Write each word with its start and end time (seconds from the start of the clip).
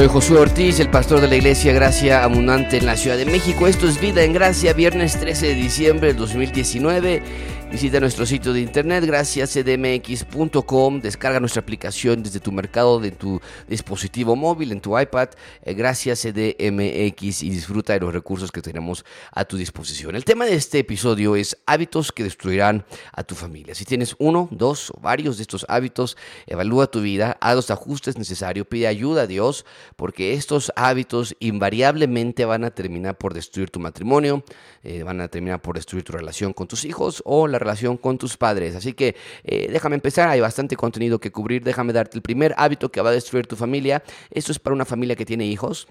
Soy 0.00 0.08
Josué 0.08 0.38
Ortiz, 0.38 0.80
el 0.80 0.88
pastor 0.88 1.20
de 1.20 1.28
la 1.28 1.36
Iglesia 1.36 1.74
Gracia 1.74 2.24
Abundante 2.24 2.78
en 2.78 2.86
la 2.86 2.96
Ciudad 2.96 3.18
de 3.18 3.26
México. 3.26 3.66
Esto 3.66 3.86
es 3.86 4.00
Vida 4.00 4.24
en 4.24 4.32
Gracia, 4.32 4.72
viernes 4.72 5.20
13 5.20 5.48
de 5.48 5.54
diciembre 5.54 6.08
del 6.08 6.16
2019. 6.16 7.22
Visita 7.70 8.00
nuestro 8.00 8.26
sitio 8.26 8.52
de 8.52 8.62
internet 8.62 9.04
graciascdmx.com, 9.04 11.00
descarga 11.00 11.38
nuestra 11.38 11.62
aplicación 11.62 12.20
desde 12.20 12.40
tu 12.40 12.50
mercado 12.50 12.98
de 12.98 13.12
tu 13.12 13.40
dispositivo 13.68 14.34
móvil, 14.34 14.72
en 14.72 14.80
tu 14.80 14.98
iPad, 14.98 15.28
eh, 15.62 15.74
gracias 15.74 16.22
CDMX 16.22 17.44
y 17.44 17.50
disfruta 17.50 17.92
de 17.92 18.00
los 18.00 18.12
recursos 18.12 18.50
que 18.50 18.60
tenemos 18.60 19.04
a 19.30 19.44
tu 19.44 19.56
disposición. 19.56 20.16
El 20.16 20.24
tema 20.24 20.46
de 20.46 20.56
este 20.56 20.80
episodio 20.80 21.36
es 21.36 21.56
hábitos 21.64 22.10
que 22.10 22.24
destruirán 22.24 22.84
a 23.12 23.22
tu 23.22 23.36
familia. 23.36 23.76
Si 23.76 23.84
tienes 23.84 24.16
uno, 24.18 24.48
dos 24.50 24.90
o 24.90 24.98
varios 25.00 25.36
de 25.36 25.42
estos 25.42 25.64
hábitos, 25.68 26.16
evalúa 26.48 26.88
tu 26.88 27.00
vida, 27.00 27.36
haz 27.40 27.54
los 27.54 27.70
ajustes 27.70 28.18
necesarios, 28.18 28.66
pide 28.66 28.88
ayuda 28.88 29.22
a 29.22 29.26
Dios, 29.28 29.64
porque 29.94 30.34
estos 30.34 30.72
hábitos 30.74 31.36
invariablemente 31.38 32.44
van 32.46 32.64
a 32.64 32.72
terminar 32.72 33.16
por 33.16 33.32
destruir 33.32 33.70
tu 33.70 33.78
matrimonio, 33.78 34.42
eh, 34.82 35.04
van 35.04 35.20
a 35.20 35.28
terminar 35.28 35.62
por 35.62 35.76
destruir 35.76 36.02
tu 36.02 36.12
relación 36.14 36.52
con 36.52 36.66
tus 36.66 36.84
hijos 36.84 37.22
o 37.24 37.46
la 37.46 37.59
relación 37.60 37.96
con 37.96 38.18
tus 38.18 38.36
padres. 38.36 38.74
Así 38.74 38.92
que 38.92 39.14
eh, 39.44 39.68
déjame 39.70 39.94
empezar, 39.94 40.28
hay 40.28 40.40
bastante 40.40 40.76
contenido 40.76 41.20
que 41.20 41.30
cubrir. 41.30 41.62
Déjame 41.62 41.92
darte 41.92 42.16
el 42.16 42.22
primer 42.22 42.54
hábito 42.58 42.90
que 42.90 43.00
va 43.00 43.10
a 43.10 43.12
destruir 43.12 43.46
tu 43.46 43.56
familia. 43.56 44.02
Esto 44.30 44.52
es 44.52 44.58
para 44.58 44.74
una 44.74 44.84
familia 44.84 45.16
que 45.16 45.24
tiene 45.24 45.46
hijos. 45.46 45.86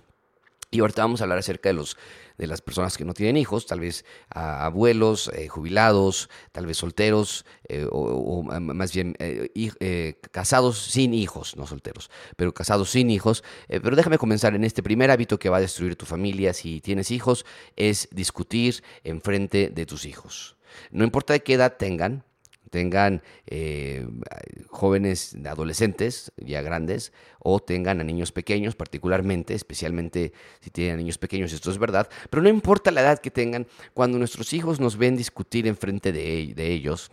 Y 0.72 0.82
ahorita 0.82 1.02
vamos 1.02 1.22
a 1.22 1.24
hablar 1.24 1.40
acerca 1.40 1.70
de 1.70 1.74
los 1.74 1.98
de 2.38 2.48
las 2.48 2.62
personas 2.62 2.96
que 2.98 3.04
no 3.04 3.14
tienen 3.14 3.36
hijos, 3.36 3.66
tal 3.66 3.82
vez 3.82 4.06
abuelos, 4.30 5.30
eh, 5.36 5.50
jubilados, 5.50 6.30
tal 6.54 6.66
vez 6.66 6.78
solteros, 6.78 7.46
eh, 7.68 7.86
o, 7.92 8.44
más 8.44 8.94
bien 8.94 9.14
casados 10.32 10.80
sin 10.80 11.14
hijos, 11.14 11.58
no 11.58 11.68
solteros, 11.68 12.10
pero 12.38 12.54
casados 12.54 12.92
sin 12.92 13.10
hijos. 13.12 13.44
pero 13.68 13.96
déjame 13.96 14.18
comenzar 14.18 14.56
en 14.56 14.64
este 14.64 14.82
primer 14.82 15.12
hábito 15.12 15.38
que 15.38 15.50
va 15.50 15.58
a 15.58 15.62
destruir 15.62 15.98
tu 15.98 16.06
familia 16.06 16.54
si 16.54 16.80
tienes 16.80 17.12
hijos, 17.12 17.46
es 17.76 18.08
discutir 18.12 18.84
en 19.04 19.20
frente 19.20 19.70
de 19.70 19.86
tus 19.86 20.06
hijos. 20.06 20.56
No 20.92 21.04
importa 21.04 21.34
de 21.34 21.42
qué 21.42 21.54
edad 21.54 21.78
tengan, 21.78 22.24
tengan 22.70 23.22
eh, 23.48 24.08
jóvenes 24.68 25.36
adolescentes 25.46 26.32
ya 26.38 26.62
grandes 26.62 27.12
o 27.40 27.60
tengan 27.60 28.00
a 28.00 28.04
niños 28.04 28.32
pequeños 28.32 28.76
particularmente, 28.76 29.54
especialmente 29.54 30.34
si 30.60 30.70
tienen 30.70 30.96
a 30.96 30.98
niños 30.98 31.18
pequeños, 31.18 31.52
esto 31.52 31.72
es 31.72 31.78
verdad, 31.78 32.10
pero 32.30 32.44
no 32.44 32.50
importa 32.50 32.92
la 32.92 33.02
edad 33.02 33.20
que 33.20 33.32
tengan, 33.32 33.68
cuando 33.94 34.18
nuestros 34.18 34.54
hijos 34.54 34.80
nos 34.80 34.98
ven 34.98 35.16
discutir 35.16 35.68
en 35.68 35.76
frente 35.76 36.12
de, 36.12 36.54
de 36.56 36.68
ellos, 36.72 37.12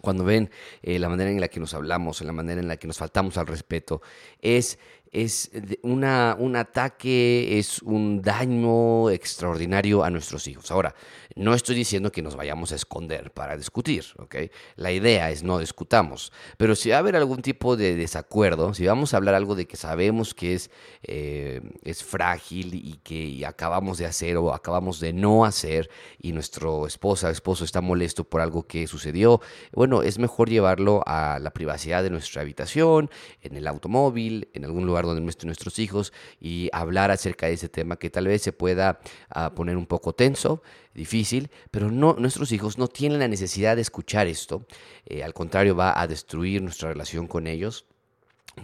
cuando 0.00 0.24
ven 0.24 0.50
eh, 0.82 0.98
la 0.98 1.08
manera 1.08 1.30
en 1.30 1.40
la 1.40 1.48
que 1.48 1.60
nos 1.60 1.74
hablamos, 1.74 2.20
la 2.22 2.32
manera 2.32 2.60
en 2.60 2.68
la 2.68 2.76
que 2.76 2.88
nos 2.88 2.98
faltamos 2.98 3.38
al 3.38 3.46
respeto, 3.46 4.02
es 4.40 4.78
es 5.12 5.50
una, 5.82 6.34
un 6.38 6.56
ataque, 6.56 7.58
es 7.58 7.82
un 7.82 8.22
daño 8.22 9.10
extraordinario 9.10 10.02
a 10.02 10.10
nuestros 10.10 10.48
hijos. 10.48 10.70
Ahora, 10.70 10.94
no 11.36 11.54
estoy 11.54 11.74
diciendo 11.74 12.12
que 12.12 12.22
nos 12.22 12.36
vayamos 12.36 12.72
a 12.72 12.76
esconder 12.76 13.30
para 13.30 13.56
discutir, 13.56 14.04
¿ok? 14.18 14.36
La 14.76 14.92
idea 14.92 15.30
es 15.30 15.42
no 15.42 15.58
discutamos, 15.58 16.32
pero 16.56 16.74
si 16.74 16.90
va 16.90 16.96
a 16.96 16.98
haber 16.98 17.16
algún 17.16 17.42
tipo 17.42 17.76
de 17.76 17.94
desacuerdo, 17.94 18.74
si 18.74 18.86
vamos 18.86 19.12
a 19.12 19.18
hablar 19.18 19.34
algo 19.34 19.54
de 19.54 19.66
que 19.66 19.76
sabemos 19.76 20.34
que 20.34 20.54
es, 20.54 20.70
eh, 21.02 21.60
es 21.84 22.02
frágil 22.02 22.74
y 22.74 22.98
que 23.02 23.44
acabamos 23.46 23.98
de 23.98 24.06
hacer 24.06 24.36
o 24.36 24.52
acabamos 24.52 25.00
de 25.00 25.12
no 25.12 25.44
hacer 25.44 25.90
y 26.20 26.32
nuestro 26.32 26.86
esposa 26.86 27.30
esposo 27.30 27.64
está 27.64 27.80
molesto 27.80 28.24
por 28.24 28.40
algo 28.40 28.66
que 28.66 28.86
sucedió, 28.86 29.40
bueno, 29.72 30.02
es 30.02 30.18
mejor 30.18 30.48
llevarlo 30.48 31.02
a 31.06 31.38
la 31.38 31.50
privacidad 31.52 32.02
de 32.02 32.10
nuestra 32.10 32.42
habitación, 32.42 33.10
en 33.42 33.56
el 33.56 33.66
automóvil, 33.66 34.48
en 34.54 34.64
algún 34.64 34.86
lugar 34.86 35.01
donde 35.06 35.28
estén 35.30 35.48
nuestros 35.48 35.78
hijos 35.78 36.12
y 36.40 36.68
hablar 36.72 37.10
acerca 37.10 37.46
de 37.46 37.54
ese 37.54 37.68
tema 37.68 37.98
que 37.98 38.10
tal 38.10 38.26
vez 38.26 38.42
se 38.42 38.52
pueda 38.52 39.00
ah, 39.30 39.54
poner 39.54 39.76
un 39.76 39.86
poco 39.86 40.14
tenso, 40.14 40.62
difícil, 40.94 41.50
pero 41.70 41.90
no, 41.90 42.14
nuestros 42.18 42.52
hijos 42.52 42.78
no 42.78 42.88
tienen 42.88 43.18
la 43.18 43.28
necesidad 43.28 43.76
de 43.76 43.82
escuchar 43.82 44.26
esto. 44.26 44.66
Eh, 45.06 45.22
al 45.22 45.34
contrario, 45.34 45.74
va 45.74 46.00
a 46.00 46.06
destruir 46.06 46.62
nuestra 46.62 46.88
relación 46.88 47.26
con 47.26 47.46
ellos 47.46 47.86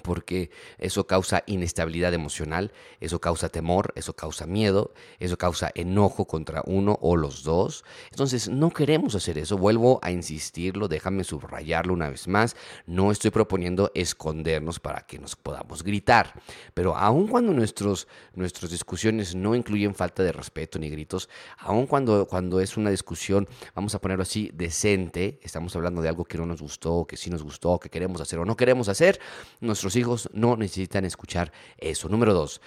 porque 0.03 0.51
eso 0.79 1.07
causa 1.07 1.43
inestabilidad 1.47 2.15
emocional, 2.15 2.73
eso 3.01 3.21
causa 3.21 3.49
temor, 3.49 3.93
eso 3.95 4.15
causa 4.15 4.47
miedo, 4.47 4.93
eso 5.19 5.37
causa 5.39 5.71
enojo 5.75 6.27
contra 6.27 6.63
uno 6.67 6.99
o 7.01 7.17
los 7.17 7.43
dos. 7.43 7.85
Entonces 8.11 8.49
no 8.49 8.71
queremos 8.71 9.15
hacer 9.15 9.39
eso, 9.39 9.57
vuelvo 9.57 9.99
a 10.03 10.11
insistirlo, 10.11 10.89
déjame 10.89 11.25
subrayarlo 11.25 11.95
una 11.95 12.11
vez 12.11 12.29
más, 12.29 12.57
no 12.87 13.11
estoy 13.11 13.31
proponiendo 13.31 13.91
escondernos 13.95 14.81
para 14.81 15.01
que 15.03 15.19
nos 15.19 15.37
podamos 15.37 15.83
gritar, 15.83 16.35
pero 16.75 16.97
aun 16.97 17.27
cuando 17.29 17.53
nuestros, 17.53 18.09
nuestras 18.35 18.71
discusiones 18.71 19.35
no 19.35 19.55
incluyen 19.55 19.95
falta 19.95 20.23
de 20.23 20.33
respeto 20.33 20.79
ni 20.79 20.91
gritos, 20.91 21.29
aun 21.59 21.87
cuando, 21.87 22.27
cuando 22.27 22.61
es 22.61 22.77
una 22.77 22.91
discusión, 22.91 23.49
vamos 23.75 23.95
a 23.95 24.01
ponerlo 24.01 24.23
así, 24.23 24.51
decente, 24.55 25.39
estamos 25.43 25.75
hablando 25.77 26.03
de 26.03 26.09
algo 26.09 26.25
que 26.25 26.39
no 26.39 26.47
nos 26.47 26.61
gustó, 26.61 27.07
que 27.07 27.17
sí 27.17 27.31
nos 27.31 27.43
gustó, 27.43 27.79
que 27.79 27.89
queremos 27.89 28.21
hacer 28.21 28.39
o 28.39 28.45
no 28.45 28.57
queremos 28.57 28.89
hacer, 28.89 29.21
nos 29.61 29.78
Nuestros 29.79 29.95
hijos 29.95 30.29
no 30.33 30.57
necesitan 30.57 31.05
escuchar 31.05 31.53
eso. 31.77 32.09
Número 32.09 32.35
dos, 32.35 32.61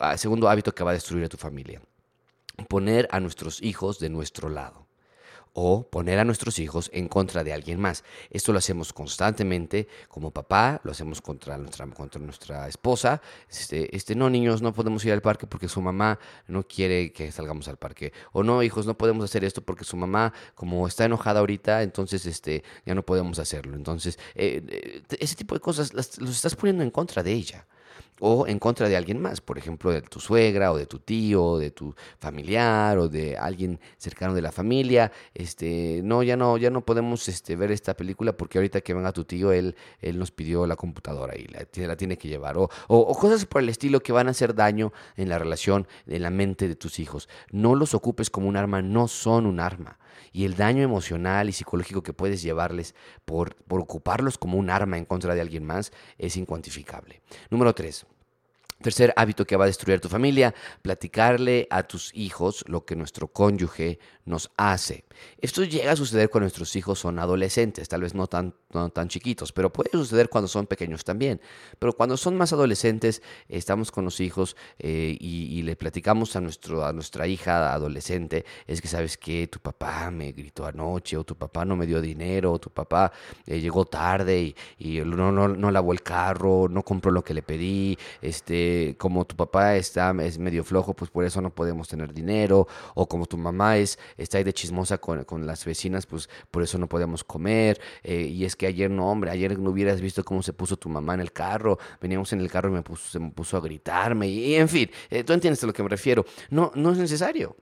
ah, 0.00 0.16
segundo 0.16 0.48
hábito 0.48 0.74
que 0.74 0.82
va 0.82 0.90
a 0.90 0.94
destruir 0.94 1.24
a 1.24 1.28
tu 1.28 1.36
familia. 1.36 1.80
Poner 2.68 3.06
a 3.12 3.20
nuestros 3.20 3.62
hijos 3.62 4.00
de 4.00 4.10
nuestro 4.10 4.48
lado 4.48 4.89
o 5.52 5.88
poner 5.88 6.18
a 6.18 6.24
nuestros 6.24 6.58
hijos 6.58 6.90
en 6.92 7.08
contra 7.08 7.44
de 7.44 7.52
alguien 7.52 7.80
más. 7.80 8.04
Esto 8.30 8.52
lo 8.52 8.58
hacemos 8.58 8.92
constantemente 8.92 9.88
como 10.08 10.30
papá, 10.30 10.80
lo 10.84 10.92
hacemos 10.92 11.20
contra 11.20 11.58
nuestra, 11.58 11.86
contra 11.88 12.20
nuestra 12.20 12.68
esposa. 12.68 13.20
Este, 13.48 13.94
este, 13.94 14.14
no, 14.14 14.30
niños, 14.30 14.62
no 14.62 14.72
podemos 14.72 15.04
ir 15.04 15.12
al 15.12 15.22
parque 15.22 15.46
porque 15.46 15.68
su 15.68 15.80
mamá 15.80 16.18
no 16.46 16.62
quiere 16.62 17.12
que 17.12 17.32
salgamos 17.32 17.68
al 17.68 17.76
parque. 17.76 18.12
O 18.32 18.42
no, 18.42 18.62
hijos, 18.62 18.86
no 18.86 18.96
podemos 18.96 19.24
hacer 19.24 19.44
esto 19.44 19.62
porque 19.62 19.84
su 19.84 19.96
mamá, 19.96 20.32
como 20.54 20.86
está 20.86 21.04
enojada 21.04 21.40
ahorita, 21.40 21.82
entonces 21.82 22.26
este, 22.26 22.62
ya 22.86 22.94
no 22.94 23.04
podemos 23.04 23.38
hacerlo. 23.38 23.76
Entonces, 23.76 24.18
eh, 24.34 24.62
eh, 24.68 25.02
ese 25.18 25.34
tipo 25.34 25.54
de 25.54 25.60
cosas 25.60 25.92
los 25.92 26.30
estás 26.30 26.54
poniendo 26.54 26.82
en 26.82 26.90
contra 26.90 27.22
de 27.22 27.32
ella 27.32 27.66
o 28.20 28.46
en 28.46 28.58
contra 28.58 28.88
de 28.88 28.96
alguien 28.96 29.20
más, 29.20 29.40
por 29.40 29.58
ejemplo, 29.58 29.90
de 29.90 30.02
tu 30.02 30.20
suegra 30.20 30.72
o 30.72 30.76
de 30.76 30.86
tu 30.86 30.98
tío, 30.98 31.44
o 31.44 31.58
de 31.58 31.70
tu 31.70 31.94
familiar 32.18 32.98
o 32.98 33.08
de 33.08 33.36
alguien 33.36 33.80
cercano 33.96 34.34
de 34.34 34.42
la 34.42 34.52
familia. 34.52 35.12
Este, 35.34 36.00
no, 36.04 36.22
ya 36.22 36.36
no, 36.36 36.56
ya 36.56 36.70
no 36.70 36.84
podemos 36.84 37.28
este, 37.28 37.56
ver 37.56 37.70
esta 37.70 37.94
película 37.94 38.36
porque 38.36 38.58
ahorita 38.58 38.80
que 38.80 38.94
venga 38.94 39.12
tu 39.12 39.24
tío, 39.24 39.52
él, 39.52 39.76
él 40.00 40.18
nos 40.18 40.30
pidió 40.30 40.66
la 40.66 40.76
computadora 40.76 41.36
y 41.36 41.46
la, 41.46 41.66
la 41.86 41.96
tiene 41.96 42.18
que 42.18 42.28
llevar. 42.28 42.58
O, 42.58 42.68
o, 42.88 43.14
cosas 43.14 43.46
por 43.46 43.62
el 43.62 43.68
estilo 43.68 44.00
que 44.00 44.12
van 44.12 44.28
a 44.28 44.32
hacer 44.32 44.54
daño 44.54 44.92
en 45.16 45.28
la 45.28 45.38
relación, 45.38 45.86
en 46.06 46.22
la 46.22 46.30
mente 46.30 46.68
de 46.68 46.76
tus 46.76 46.98
hijos. 46.98 47.28
No 47.50 47.74
los 47.74 47.94
ocupes 47.94 48.30
como 48.30 48.48
un 48.48 48.56
arma, 48.56 48.82
no 48.82 49.08
son 49.08 49.46
un 49.46 49.60
arma. 49.60 49.99
Y 50.32 50.44
el 50.44 50.56
daño 50.56 50.82
emocional 50.82 51.48
y 51.48 51.52
psicológico 51.52 52.02
que 52.02 52.12
puedes 52.12 52.42
llevarles 52.42 52.94
por, 53.24 53.54
por 53.54 53.80
ocuparlos 53.80 54.38
como 54.38 54.58
un 54.58 54.70
arma 54.70 54.98
en 54.98 55.04
contra 55.04 55.34
de 55.34 55.40
alguien 55.40 55.64
más 55.64 55.92
es 56.18 56.36
incuantificable. 56.36 57.22
Número 57.50 57.74
3. 57.74 58.06
Tercer 58.82 59.12
hábito 59.16 59.44
que 59.44 59.56
va 59.56 59.64
a 59.64 59.66
destruir 59.66 60.00
tu 60.00 60.08
familia, 60.08 60.54
platicarle 60.80 61.66
a 61.68 61.82
tus 61.82 62.14
hijos 62.14 62.64
lo 62.66 62.86
que 62.86 62.96
nuestro 62.96 63.28
cónyuge 63.28 63.98
nos 64.24 64.50
hace. 64.56 65.04
Esto 65.38 65.64
llega 65.64 65.92
a 65.92 65.96
suceder 65.96 66.30
cuando 66.30 66.44
nuestros 66.44 66.74
hijos 66.76 66.98
son 66.98 67.18
adolescentes, 67.18 67.88
tal 67.88 68.00
vez 68.00 68.14
no 68.14 68.26
tan, 68.26 68.54
tan 68.70 69.08
chiquitos, 69.08 69.52
pero 69.52 69.70
puede 69.70 69.90
suceder 69.90 70.30
cuando 70.30 70.48
son 70.48 70.66
pequeños 70.66 71.04
también. 71.04 71.42
Pero 71.78 71.92
cuando 71.92 72.16
son 72.16 72.38
más 72.38 72.54
adolescentes, 72.54 73.20
estamos 73.48 73.90
con 73.90 74.04
los 74.04 74.18
hijos 74.20 74.56
eh, 74.78 75.14
y, 75.20 75.60
le 75.60 75.76
platicamos 75.76 76.36
a, 76.36 76.40
nuestro, 76.40 76.86
a 76.86 76.92
nuestra 76.94 77.26
hija 77.26 77.74
adolescente, 77.74 78.46
es 78.66 78.80
que 78.80 78.88
sabes 78.88 79.18
que 79.18 79.46
tu 79.48 79.58
papá 79.58 80.10
me 80.10 80.32
gritó 80.32 80.64
anoche, 80.64 81.18
o 81.18 81.24
tu 81.24 81.36
papá 81.36 81.66
no 81.66 81.76
me 81.76 81.86
dio 81.86 82.00
dinero, 82.00 82.52
o 82.52 82.58
tu 82.58 82.70
papá 82.70 83.12
eh, 83.46 83.60
llegó 83.60 83.84
tarde 83.84 84.40
y, 84.40 84.56
y 84.78 85.00
no, 85.00 85.30
no, 85.30 85.48
no 85.48 85.70
lavó 85.70 85.92
el 85.92 86.02
carro, 86.02 86.66
no 86.70 86.82
compró 86.82 87.10
lo 87.10 87.22
que 87.22 87.34
le 87.34 87.42
pedí, 87.42 87.98
este 88.22 88.69
como 88.98 89.24
tu 89.24 89.36
papá 89.36 89.76
está, 89.76 90.14
es 90.22 90.38
medio 90.38 90.64
flojo, 90.64 90.94
pues 90.94 91.10
por 91.10 91.24
eso 91.24 91.40
no 91.40 91.54
podemos 91.54 91.88
tener 91.88 92.12
dinero, 92.12 92.66
o 92.94 93.08
como 93.08 93.26
tu 93.26 93.36
mamá 93.36 93.76
es, 93.76 93.98
está 94.16 94.38
ahí 94.38 94.44
de 94.44 94.52
chismosa 94.52 94.98
con, 94.98 95.24
con 95.24 95.46
las 95.46 95.64
vecinas, 95.64 96.06
pues 96.06 96.28
por 96.50 96.62
eso 96.62 96.78
no 96.78 96.88
podemos 96.88 97.24
comer, 97.24 97.80
eh, 98.02 98.22
y 98.22 98.44
es 98.44 98.56
que 98.56 98.66
ayer 98.66 98.90
no, 98.90 99.10
hombre, 99.10 99.30
ayer 99.30 99.58
no 99.58 99.70
hubieras 99.70 100.00
visto 100.00 100.24
cómo 100.24 100.42
se 100.42 100.52
puso 100.52 100.76
tu 100.76 100.88
mamá 100.88 101.14
en 101.14 101.20
el 101.20 101.32
carro, 101.32 101.78
veníamos 102.00 102.32
en 102.32 102.40
el 102.40 102.50
carro 102.50 102.68
y 102.68 102.72
me 102.72 102.82
puso, 102.82 103.10
se 103.10 103.18
me 103.18 103.30
puso 103.30 103.56
a 103.56 103.60
gritarme, 103.60 104.28
y, 104.28 104.54
en 104.54 104.68
fin, 104.68 104.90
eh, 105.10 105.24
tú 105.24 105.32
entiendes 105.32 105.62
a 105.64 105.66
lo 105.66 105.72
que 105.72 105.82
me 105.82 105.88
refiero, 105.88 106.24
no, 106.50 106.72
no 106.74 106.92
es 106.92 106.98
necesario. 106.98 107.56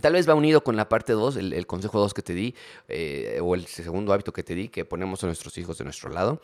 Tal 0.00 0.14
vez 0.14 0.26
va 0.26 0.34
unido 0.34 0.64
con 0.64 0.74
la 0.74 0.88
parte 0.88 1.12
2, 1.12 1.36
el, 1.36 1.66
consejo 1.66 1.98
2 1.98 2.14
que 2.14 2.22
te 2.22 2.32
di, 2.32 2.54
eh, 2.88 3.40
o 3.42 3.54
el 3.54 3.66
segundo 3.66 4.14
hábito 4.14 4.32
que 4.32 4.42
te 4.42 4.54
di, 4.54 4.68
que 4.68 4.86
ponemos 4.86 5.22
a 5.22 5.26
nuestros 5.26 5.58
hijos 5.58 5.76
de 5.76 5.84
nuestro 5.84 6.08
lado. 6.08 6.40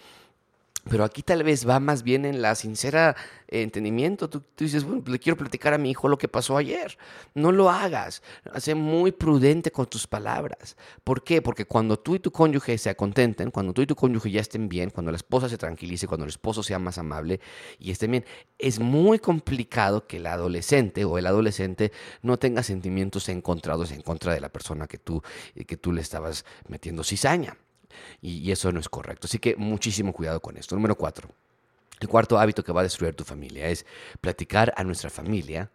Pero 0.84 1.04
aquí 1.04 1.22
tal 1.22 1.42
vez 1.42 1.68
va 1.68 1.80
más 1.80 2.02
bien 2.02 2.24
en 2.24 2.40
la 2.40 2.54
sincera 2.54 3.14
entendimiento. 3.48 4.28
Tú, 4.28 4.42
dices, 4.56 4.84
bueno, 4.84 5.02
le 5.06 5.18
quiero 5.18 5.36
platicar 5.36 5.74
a 5.74 5.78
mi 5.78 5.90
hijo 5.90 6.08
lo 6.08 6.16
que 6.16 6.28
pasó 6.28 6.56
ayer. 6.56 6.96
No 7.34 7.52
lo 7.52 7.70
hagas. 7.70 8.22
Sé 8.56 8.74
muy 8.74 9.12
prudente 9.12 9.70
con 9.70 9.86
tus 9.86 10.06
palabras. 10.06 10.76
¿Por 11.04 11.24
qué? 11.24 11.42
Porque 11.42 11.66
cuando 11.66 11.98
tú 11.98 12.14
y 12.14 12.20
tu 12.20 12.30
cónyuge 12.30 12.78
se 12.78 12.94
contenten, 12.96 13.50
cuando 13.50 13.72
tú 13.72 13.82
y 13.82 13.86
tu 13.86 13.96
cónyuge 13.96 14.30
ya 14.30 14.40
estén 14.40 14.68
bien, 14.68 14.90
cuando 14.90 15.10
la 15.12 15.16
esposa 15.16 15.48
se 15.48 15.58
tranquilice, 15.58 16.06
cuando 16.06 16.24
el 16.24 16.30
esposo 16.30 16.62
sea 16.62 16.78
más 16.78 16.96
amable 16.96 17.40
y 17.78 17.90
estén 17.90 18.12
bien, 18.12 18.24
es 18.58 18.78
muy 18.78 19.18
complicado 19.18 20.06
que 20.06 20.16
el 20.18 20.26
adolescente 20.26 21.04
o 21.04 21.18
el 21.18 21.26
adolescente 21.26 21.92
no 22.22 22.38
tenga 22.38 22.62
sentimientos 22.62 23.28
encontrados 23.28 23.90
en 23.90 24.00
contra 24.00 24.32
de 24.32 24.40
la 24.40 24.48
persona 24.48 24.86
que 24.86 24.98
tú, 24.98 25.22
que 25.66 25.76
tú 25.76 25.92
le 25.92 26.00
estabas 26.00 26.44
metiendo 26.66 27.04
cizaña. 27.04 27.56
Y, 28.20 28.50
eso 28.50 28.72
no 28.72 28.80
es 28.80 28.88
correcto. 28.88 29.26
Así 29.26 29.38
que 29.38 29.56
muchísimo 29.56 30.12
cuidado 30.12 30.40
con 30.40 30.56
esto. 30.56 30.74
Número 30.74 30.96
cuatro. 30.96 31.28
El 32.00 32.08
cuarto 32.08 32.38
hábito 32.38 32.62
que 32.62 32.72
va 32.72 32.80
a 32.80 32.84
destruir 32.84 33.14
tu 33.14 33.24
familia 33.24 33.68
es 33.68 33.84
platicar 34.20 34.72
a 34.76 34.84
nuestra 34.84 35.10
familia 35.10 35.70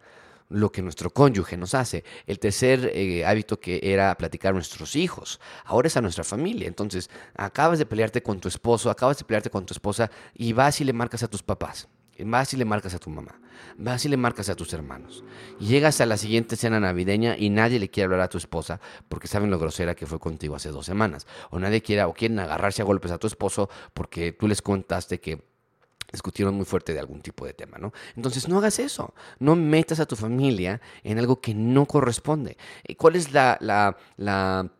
lo 0.48 0.70
que 0.70 0.82
nuestro 0.82 1.10
cónyuge 1.10 1.56
nos 1.56 1.74
hace. 1.74 2.04
El 2.26 2.38
tercer 2.38 2.90
eh, 2.94 3.24
hábito 3.24 3.58
que 3.60 3.80
era 3.82 4.16
platicar 4.16 4.50
a 4.50 4.54
nuestros 4.54 4.96
hijos, 4.96 5.40
ahora 5.64 5.88
es 5.88 5.96
a 5.96 6.00
nuestra 6.00 6.24
familia. 6.24 6.68
Entonces, 6.68 7.10
acabas 7.34 7.78
de 7.78 7.86
pelearte 7.86 8.22
con 8.22 8.40
tu 8.40 8.48
esposo, 8.48 8.90
acabas 8.90 9.18
de 9.18 9.24
pelearte 9.24 9.50
con 9.50 9.66
tu 9.66 9.74
esposa 9.74 10.10
y 10.34 10.52
vas 10.52 10.80
y 10.80 10.84
le 10.84 10.92
marcas 10.92 11.22
a 11.22 11.28
tus 11.28 11.42
papás. 11.42 11.88
Vas 12.20 12.52
y 12.54 12.56
le 12.56 12.64
marcas 12.64 12.94
a 12.94 12.98
tu 12.98 13.10
mamá. 13.10 13.40
Vas 13.76 14.04
y 14.04 14.08
le 14.08 14.16
marcas 14.16 14.48
a 14.48 14.54
tus 14.54 14.72
hermanos. 14.72 15.24
Llegas 15.58 16.00
a 16.00 16.06
la 16.06 16.16
siguiente 16.16 16.56
cena 16.56 16.80
navideña 16.80 17.36
y 17.36 17.50
nadie 17.50 17.78
le 17.78 17.90
quiere 17.90 18.04
hablar 18.04 18.20
a 18.20 18.28
tu 18.28 18.38
esposa 18.38 18.80
porque 19.08 19.26
saben 19.28 19.50
lo 19.50 19.58
grosera 19.58 19.94
que 19.94 20.06
fue 20.06 20.18
contigo 20.18 20.54
hace 20.54 20.70
dos 20.70 20.86
semanas. 20.86 21.26
O 21.50 21.58
nadie 21.58 21.82
quiere 21.82 22.04
o 22.04 22.12
quieren 22.12 22.38
agarrarse 22.38 22.82
a 22.82 22.84
golpes 22.84 23.10
a 23.10 23.18
tu 23.18 23.26
esposo 23.26 23.68
porque 23.92 24.32
tú 24.32 24.46
les 24.46 24.62
contaste 24.62 25.20
que 25.20 25.42
discutieron 26.14 26.54
muy 26.54 26.64
fuerte 26.64 26.92
de 26.92 27.00
algún 27.00 27.20
tipo 27.20 27.44
de 27.44 27.54
tema, 27.54 27.76
¿no? 27.78 27.92
Entonces 28.16 28.48
no 28.48 28.58
hagas 28.58 28.78
eso, 28.78 29.14
no 29.40 29.56
metas 29.56 29.98
a 29.98 30.06
tu 30.06 30.14
familia 30.14 30.80
en 31.02 31.18
algo 31.18 31.40
que 31.40 31.54
no 31.54 31.86
corresponde. 31.86 32.56
¿Cuál 32.96 33.16
es 33.16 33.32
la, 33.32 33.58
la, 33.60 33.96
la 34.16 34.70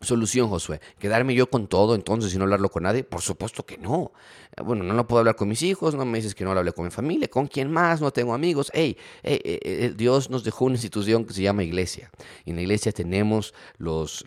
solución, 0.00 0.48
Josué? 0.48 0.80
¿Quedarme 0.98 1.34
yo 1.34 1.48
con 1.48 1.68
todo 1.68 1.94
entonces 1.94 2.34
y 2.34 2.38
no 2.38 2.44
hablarlo 2.44 2.68
con 2.68 2.82
nadie? 2.82 3.02
Por 3.02 3.22
supuesto 3.22 3.64
que 3.64 3.78
no. 3.78 4.12
Eh, 4.58 4.62
bueno, 4.62 4.84
no 4.84 5.06
puedo 5.06 5.20
hablar 5.20 5.36
con 5.36 5.48
mis 5.48 5.62
hijos, 5.62 5.94
no 5.94 6.04
me 6.04 6.18
dices 6.18 6.34
que 6.34 6.44
no 6.44 6.52
lo 6.52 6.60
hablé 6.60 6.72
con 6.72 6.84
mi 6.84 6.90
familia, 6.90 7.28
¿con 7.28 7.46
quién 7.46 7.70
más? 7.70 8.00
No 8.00 8.10
tengo 8.12 8.34
amigos. 8.34 8.70
Hey, 8.74 8.96
eh, 9.22 9.92
Dios 9.96 10.30
nos 10.30 10.44
dejó 10.44 10.66
una 10.66 10.74
institución 10.74 11.24
que 11.24 11.34
se 11.34 11.42
llama 11.42 11.62
iglesia. 11.62 12.10
Y 12.44 12.50
en 12.50 12.56
la 12.56 12.62
iglesia 12.62 12.92
tenemos 12.92 13.54
las, 13.78 14.24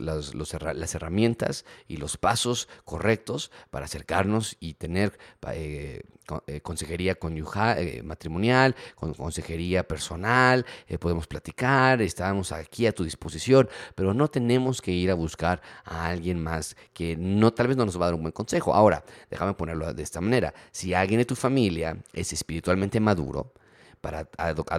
herramientas 0.94 1.66
y 1.88 1.98
los 1.98 2.18
pasos 2.18 2.68
correctos 2.86 3.52
para 3.70 3.86
acercarnos 3.86 4.58
y 4.60 4.74
tener 4.74 5.18
eh, 5.52 6.02
eh, 6.48 6.62
consejería 6.62 7.16
conyugal, 7.16 7.78
eh, 7.80 8.02
matrimonial, 8.04 8.76
con 8.96 9.14
consejería 9.14 9.86
personal, 9.86 10.66
eh, 10.88 10.98
podemos 10.98 11.28
platicar, 11.28 12.02
estamos 12.02 12.54
aquí 12.54 12.86
a 12.86 12.94
tu 12.94 13.04
disposición, 13.04 13.68
pero 13.96 14.14
no 14.14 14.30
tenemos 14.30 14.82
que 14.82 14.92
ir 14.92 15.12
a 15.12 15.14
buscar 15.16 15.62
a 15.84 16.08
alguien 16.08 16.42
más 16.42 16.78
que 16.94 17.18
no, 17.18 17.52
tal 17.52 17.68
vez 17.68 17.76
no 17.76 17.86
nos 17.86 18.00
va 18.00 18.06
a 18.06 18.08
dar 18.08 18.16
un 18.16 18.22
buen 18.22 18.32
consejo. 18.32 18.74
Ahora, 18.74 19.04
déjame 19.30 19.56
ponerlo 19.56 19.94
de 19.94 20.04
esta 20.04 20.21
manera, 20.22 20.54
si 20.72 20.94
alguien 20.94 21.20
de 21.20 21.26
tu 21.26 21.36
familia 21.36 21.98
es 22.14 22.34
espiritualmente 22.34 23.00
maduro, 23.00 23.54
para 24.02 24.28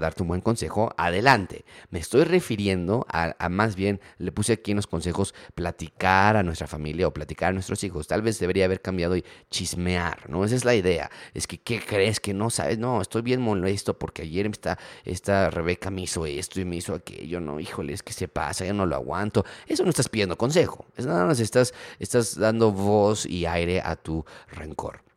darte 0.00 0.22
un 0.22 0.28
buen 0.28 0.40
consejo, 0.40 0.92
adelante. 0.96 1.64
Me 1.90 2.00
estoy 2.00 2.24
refiriendo 2.24 3.06
a, 3.08 3.48
más 3.48 3.76
bien, 3.76 4.00
le 4.18 4.32
puse 4.32 4.54
aquí 4.54 4.72
en 4.72 4.76
los 4.76 4.86
consejos, 4.86 5.34
platicar 5.54 6.36
a 6.36 6.42
nuestra 6.42 6.66
familia 6.66 7.06
o 7.06 7.12
platicar 7.12 7.50
a 7.50 7.52
nuestros 7.52 7.82
hijos. 7.84 8.08
Tal 8.08 8.20
vez 8.20 8.38
debería 8.38 8.64
haber 8.64 8.82
cambiado 8.82 9.16
y 9.16 9.24
chismear, 9.48 10.28
¿no? 10.28 10.44
Esa 10.44 10.56
es 10.56 10.64
la 10.64 10.74
idea. 10.74 11.10
Es 11.34 11.46
que, 11.46 11.58
¿qué 11.58 11.80
crees? 11.80 12.20
Que 12.20 12.34
no 12.34 12.50
sabes, 12.50 12.78
no, 12.78 13.00
estoy 13.00 13.22
bien 13.22 13.40
molesto 13.40 13.98
porque 13.98 14.22
ayer 14.22 14.46
esta, 14.46 14.78
esta 15.04 15.50
Rebeca 15.50 15.90
me 15.90 16.02
hizo 16.02 16.26
esto 16.26 16.60
y 16.60 16.64
me 16.64 16.76
hizo 16.76 16.94
aquello, 16.94 17.40
no, 17.40 17.60
híjole, 17.60 17.92
es 17.92 18.02
que 18.02 18.12
se 18.12 18.28
pasa, 18.28 18.64
ya 18.64 18.72
no 18.72 18.86
lo 18.86 18.96
aguanto. 18.96 19.44
Eso 19.66 19.84
no 19.84 19.90
estás 19.90 20.08
pidiendo 20.08 20.36
consejo, 20.36 20.84
es 20.96 21.06
nada 21.06 21.24
más 21.24 21.38
estás, 21.38 21.72
estás 22.00 22.36
dando 22.36 22.72
voz 22.72 23.24
y 23.26 23.46
aire 23.46 23.80
a 23.80 23.94
tu 23.96 24.24
rencor. 24.48 25.11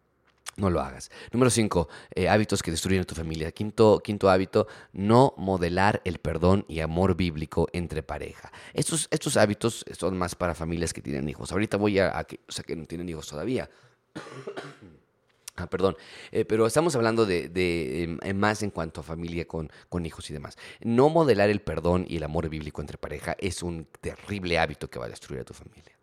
No 0.58 0.70
lo 0.70 0.80
hagas. 0.80 1.12
Número 1.34 1.50
5, 1.50 1.90
eh, 2.16 2.30
hábitos 2.30 2.64
que 2.64 2.72
destruyen 2.72 3.02
a 3.02 3.06
tu 3.06 3.14
familia. 3.14 3.52
Quinto, 3.52 4.00
quinto 4.02 4.30
hábito, 4.30 4.68
no 4.94 5.34
modelar 5.38 6.02
el 6.06 6.20
perdón 6.20 6.64
y 6.70 6.80
amor 6.80 7.16
bíblico 7.16 7.68
entre 7.74 8.04
pareja. 8.04 8.54
Estos, 8.74 9.10
estos 9.12 9.36
hábitos 9.36 9.84
son 9.98 10.18
más 10.18 10.36
para 10.36 10.56
familias 10.56 10.94
que 10.94 11.02
tienen 11.02 11.28
hijos. 11.28 11.52
Ahorita 11.52 11.76
voy 11.76 12.00
a, 12.00 12.24
que, 12.24 12.40
o 12.48 12.52
sea, 12.54 12.64
que 12.64 12.76
no 12.76 12.86
tienen 12.86 13.10
hijos 13.10 13.28
todavía. 13.28 13.70
Ah, 15.58 15.68
perdón, 15.70 15.96
eh, 16.34 16.44
pero 16.44 16.68
estamos 16.68 16.98
hablando 16.98 17.26
de, 17.26 17.48
de 17.48 18.04
em, 18.04 18.38
más 18.38 18.62
en 18.62 18.72
cuanto 18.72 19.00
a 19.00 19.04
familia 19.04 19.48
con, 19.48 19.72
con 19.88 20.06
hijos 20.06 20.30
y 20.30 20.34
demás. 20.34 20.58
No 20.82 21.08
modelar 21.08 21.50
el 21.50 21.62
perdón 21.62 22.06
y 22.10 22.18
el 22.18 22.24
amor 22.24 22.50
bíblico 22.50 22.82
entre 22.82 22.98
pareja 22.98 23.38
es 23.40 23.64
un 23.64 23.88
terrible 24.02 24.60
hábito 24.60 24.90
que 24.90 25.00
va 25.00 25.06
a 25.06 25.08
destruir 25.08 25.40
a 25.40 25.46
tu 25.46 25.54
familia. 25.54 25.95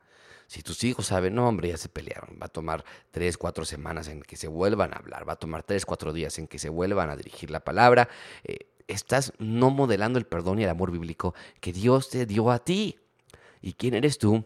Si 0.53 0.63
tus 0.63 0.85
hijos 0.85 1.07
saben, 1.07 1.35
no, 1.35 1.49
hombre, 1.49 1.71
ya 1.71 1.79
se 1.79 1.89
pelearon, 1.89 2.37
va 2.39 2.45
a 2.45 2.49
tomar 2.51 2.85
tres, 3.11 3.39
cuatro 3.39 3.65
semanas 3.65 4.09
en 4.09 4.21
que 4.21 4.37
se 4.37 4.49
vuelvan 4.49 4.93
a 4.93 4.99
hablar, 4.99 5.27
va 5.27 5.33
a 5.33 5.37
tomar 5.37 5.63
tres, 5.63 5.87
cuatro 5.87 6.13
días 6.13 6.39
en 6.39 6.47
que 6.47 6.59
se 6.59 6.69
vuelvan 6.69 7.09
a 7.09 7.17
dirigir 7.17 7.51
la 7.51 7.61
palabra, 7.61 8.11
eh, 8.45 8.67
estás 8.87 9.33
no 9.39 9.71
modelando 9.71 10.19
el 10.19 10.27
perdón 10.27 10.59
y 10.59 10.65
el 10.65 10.69
amor 10.69 10.91
bíblico 10.91 11.35
que 11.63 11.73
Dios 11.73 12.11
te 12.11 12.27
dio 12.27 12.51
a 12.51 12.59
ti. 12.59 12.99
¿Y 13.63 13.73
quién 13.73 13.95
eres 13.95 14.19
tú? 14.19 14.45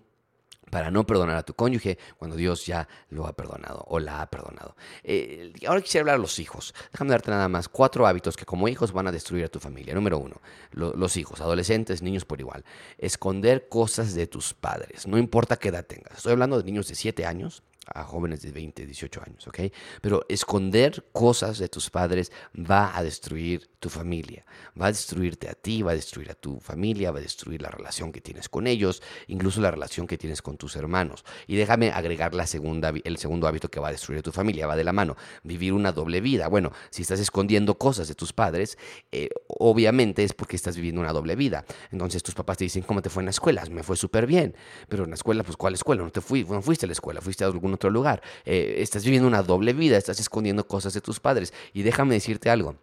Para 0.70 0.90
no 0.90 1.06
perdonar 1.06 1.36
a 1.36 1.42
tu 1.42 1.54
cónyuge 1.54 1.98
cuando 2.18 2.36
Dios 2.36 2.66
ya 2.66 2.88
lo 3.10 3.26
ha 3.26 3.32
perdonado 3.34 3.84
o 3.88 3.98
la 3.98 4.20
ha 4.20 4.30
perdonado. 4.30 4.76
Eh, 5.02 5.52
ahora 5.66 5.80
quisiera 5.80 6.02
hablar 6.02 6.16
a 6.16 6.18
los 6.18 6.38
hijos. 6.38 6.74
Déjame 6.92 7.10
darte 7.10 7.30
nada 7.30 7.48
más 7.48 7.68
cuatro 7.68 8.06
hábitos 8.06 8.36
que 8.36 8.44
como 8.44 8.68
hijos 8.68 8.92
van 8.92 9.06
a 9.06 9.12
destruir 9.12 9.44
a 9.44 9.48
tu 9.48 9.60
familia. 9.60 9.94
Número 9.94 10.18
uno, 10.18 10.40
los 10.72 11.16
hijos, 11.16 11.40
adolescentes, 11.40 12.02
niños 12.02 12.24
por 12.24 12.40
igual. 12.40 12.64
Esconder 12.98 13.68
cosas 13.68 14.14
de 14.14 14.26
tus 14.26 14.54
padres, 14.54 15.06
no 15.06 15.18
importa 15.18 15.56
qué 15.56 15.68
edad 15.68 15.86
tengas. 15.86 16.18
Estoy 16.18 16.32
hablando 16.32 16.58
de 16.58 16.64
niños 16.64 16.88
de 16.88 16.94
7 16.94 17.26
años 17.26 17.62
a 17.94 18.04
jóvenes 18.04 18.42
de 18.42 18.52
20, 18.52 18.86
18 18.86 19.22
años, 19.24 19.46
¿ok? 19.46 19.60
Pero 20.00 20.24
esconder 20.28 21.04
cosas 21.12 21.58
de 21.58 21.68
tus 21.68 21.90
padres 21.90 22.32
va 22.54 22.96
a 22.96 23.02
destruir 23.02 23.70
tu 23.78 23.88
familia, 23.88 24.44
va 24.80 24.86
a 24.86 24.92
destruirte 24.92 25.48
a 25.48 25.54
ti, 25.54 25.82
va 25.82 25.92
a 25.92 25.94
destruir 25.94 26.30
a 26.30 26.34
tu 26.34 26.58
familia, 26.60 27.12
va 27.12 27.18
a 27.18 27.22
destruir 27.22 27.62
la 27.62 27.70
relación 27.70 28.12
que 28.12 28.20
tienes 28.20 28.48
con 28.48 28.66
ellos, 28.66 29.02
incluso 29.28 29.60
la 29.60 29.70
relación 29.70 30.06
que 30.06 30.18
tienes 30.18 30.42
con 30.42 30.56
tus 30.56 30.76
hermanos. 30.76 31.24
Y 31.46 31.56
déjame 31.56 31.90
agregar 31.90 32.34
la 32.34 32.46
segunda, 32.46 32.92
el 33.04 33.16
segundo 33.18 33.46
hábito 33.46 33.68
que 33.68 33.80
va 33.80 33.88
a 33.88 33.92
destruir 33.92 34.20
a 34.20 34.22
tu 34.22 34.32
familia, 34.32 34.66
va 34.66 34.76
de 34.76 34.84
la 34.84 34.92
mano, 34.92 35.16
vivir 35.42 35.72
una 35.72 35.92
doble 35.92 36.20
vida. 36.20 36.48
Bueno, 36.48 36.72
si 36.90 37.02
estás 37.02 37.20
escondiendo 37.20 37.78
cosas 37.78 38.08
de 38.08 38.14
tus 38.14 38.32
padres, 38.32 38.78
eh, 39.12 39.28
obviamente 39.46 40.24
es 40.24 40.32
porque 40.32 40.56
estás 40.56 40.76
viviendo 40.76 41.00
una 41.00 41.12
doble 41.12 41.36
vida. 41.36 41.64
Entonces 41.92 42.22
tus 42.22 42.34
papás 42.34 42.58
te 42.58 42.64
dicen, 42.64 42.82
¿cómo 42.82 43.02
te 43.02 43.10
fue 43.10 43.22
en 43.22 43.26
la 43.26 43.30
escuela? 43.30 43.64
Me 43.70 43.82
fue 43.82 43.96
súper 43.96 44.26
bien. 44.26 44.56
Pero 44.88 45.04
en 45.04 45.10
la 45.10 45.16
escuela, 45.16 45.44
pues 45.44 45.56
¿cuál 45.56 45.74
escuela? 45.74 46.02
No 46.02 46.10
te 46.10 46.20
fui, 46.20 46.44
no 46.44 46.62
fuiste 46.62 46.86
a 46.86 46.88
la 46.88 46.92
escuela, 46.92 47.20
fuiste 47.20 47.44
a 47.44 47.46
algún 47.46 47.75
otro 47.76 47.90
lugar. 47.90 48.22
Eh, 48.44 48.76
estás 48.78 49.04
viviendo 49.04 49.28
una 49.28 49.42
doble 49.42 49.72
vida, 49.72 49.96
estás 49.96 50.20
escondiendo 50.20 50.66
cosas 50.66 50.92
de 50.92 51.00
tus 51.00 51.20
padres. 51.20 51.54
Y 51.72 51.82
déjame 51.82 52.14
decirte 52.14 52.50
algo, 52.50 52.76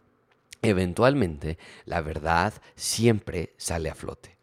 eventualmente 0.62 1.58
la 1.86 2.02
verdad 2.02 2.54
siempre 2.76 3.54
sale 3.58 3.90
a 3.90 3.96
flote. 3.96 4.38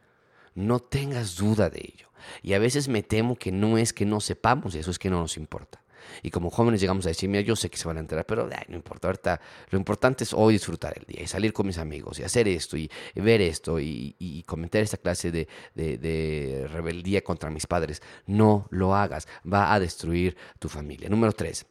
No 0.55 0.81
tengas 0.81 1.37
duda 1.37 1.71
de 1.71 1.81
ello. 1.81 2.11
Y 2.43 2.53
a 2.53 2.59
veces 2.59 2.89
me 2.89 3.03
temo 3.03 3.37
que 3.37 3.51
no 3.51 3.79
es 3.79 3.93
que 3.93 4.05
no 4.05 4.21
sepamos 4.21 4.75
eso, 4.75 4.91
es 4.91 4.99
que 4.99 5.11
no 5.11 5.21
nos 5.21 5.37
importa. 5.37 5.80
Y 6.23 6.31
como 6.31 6.51
jóvenes 6.51 6.81
llegamos 6.81 7.07
a 7.07 7.11
decir, 7.11 7.29
mira, 7.29 7.43
yo 7.43 7.57
sé 7.57 7.71
que 7.71 7.77
se 7.77 7.87
van 7.87 7.97
a 7.97 8.01
enterar, 8.01 8.27
pero 8.27 8.49
no 8.69 8.77
importa, 8.77 9.09
ahorita 9.09 9.41
lo 9.71 9.79
importante 9.79 10.25
es 10.25 10.33
hoy 10.33 10.55
disfrutar 10.55 10.95
el 10.97 11.05
día 11.05 11.23
y 11.23 11.27
salir 11.27 11.53
con 11.53 11.67
mis 11.67 11.79
amigos 11.79 12.19
y 12.19 12.23
hacer 12.23 12.49
esto 12.49 12.77
y, 12.77 12.91
ver 13.15 13.41
esto 13.41 13.81
y, 13.81 14.15
y, 14.19 14.43
cometer 14.45 14.83
esta 14.83 14.97
clase 14.97 15.31
de, 15.31 15.49
de, 15.75 16.69
rebeldía 16.71 17.23
contra 17.23 17.51
mis 17.51 17.67
padres. 17.67 18.03
No 18.27 18.67
lo 18.71 18.95
hagas, 18.95 19.27
va 19.51 19.73
a 19.73 19.81
destruir 19.81 20.37
tu 20.59 20.69
familia. 20.69 21.09
Número 21.09 21.33
tres, 21.33 21.67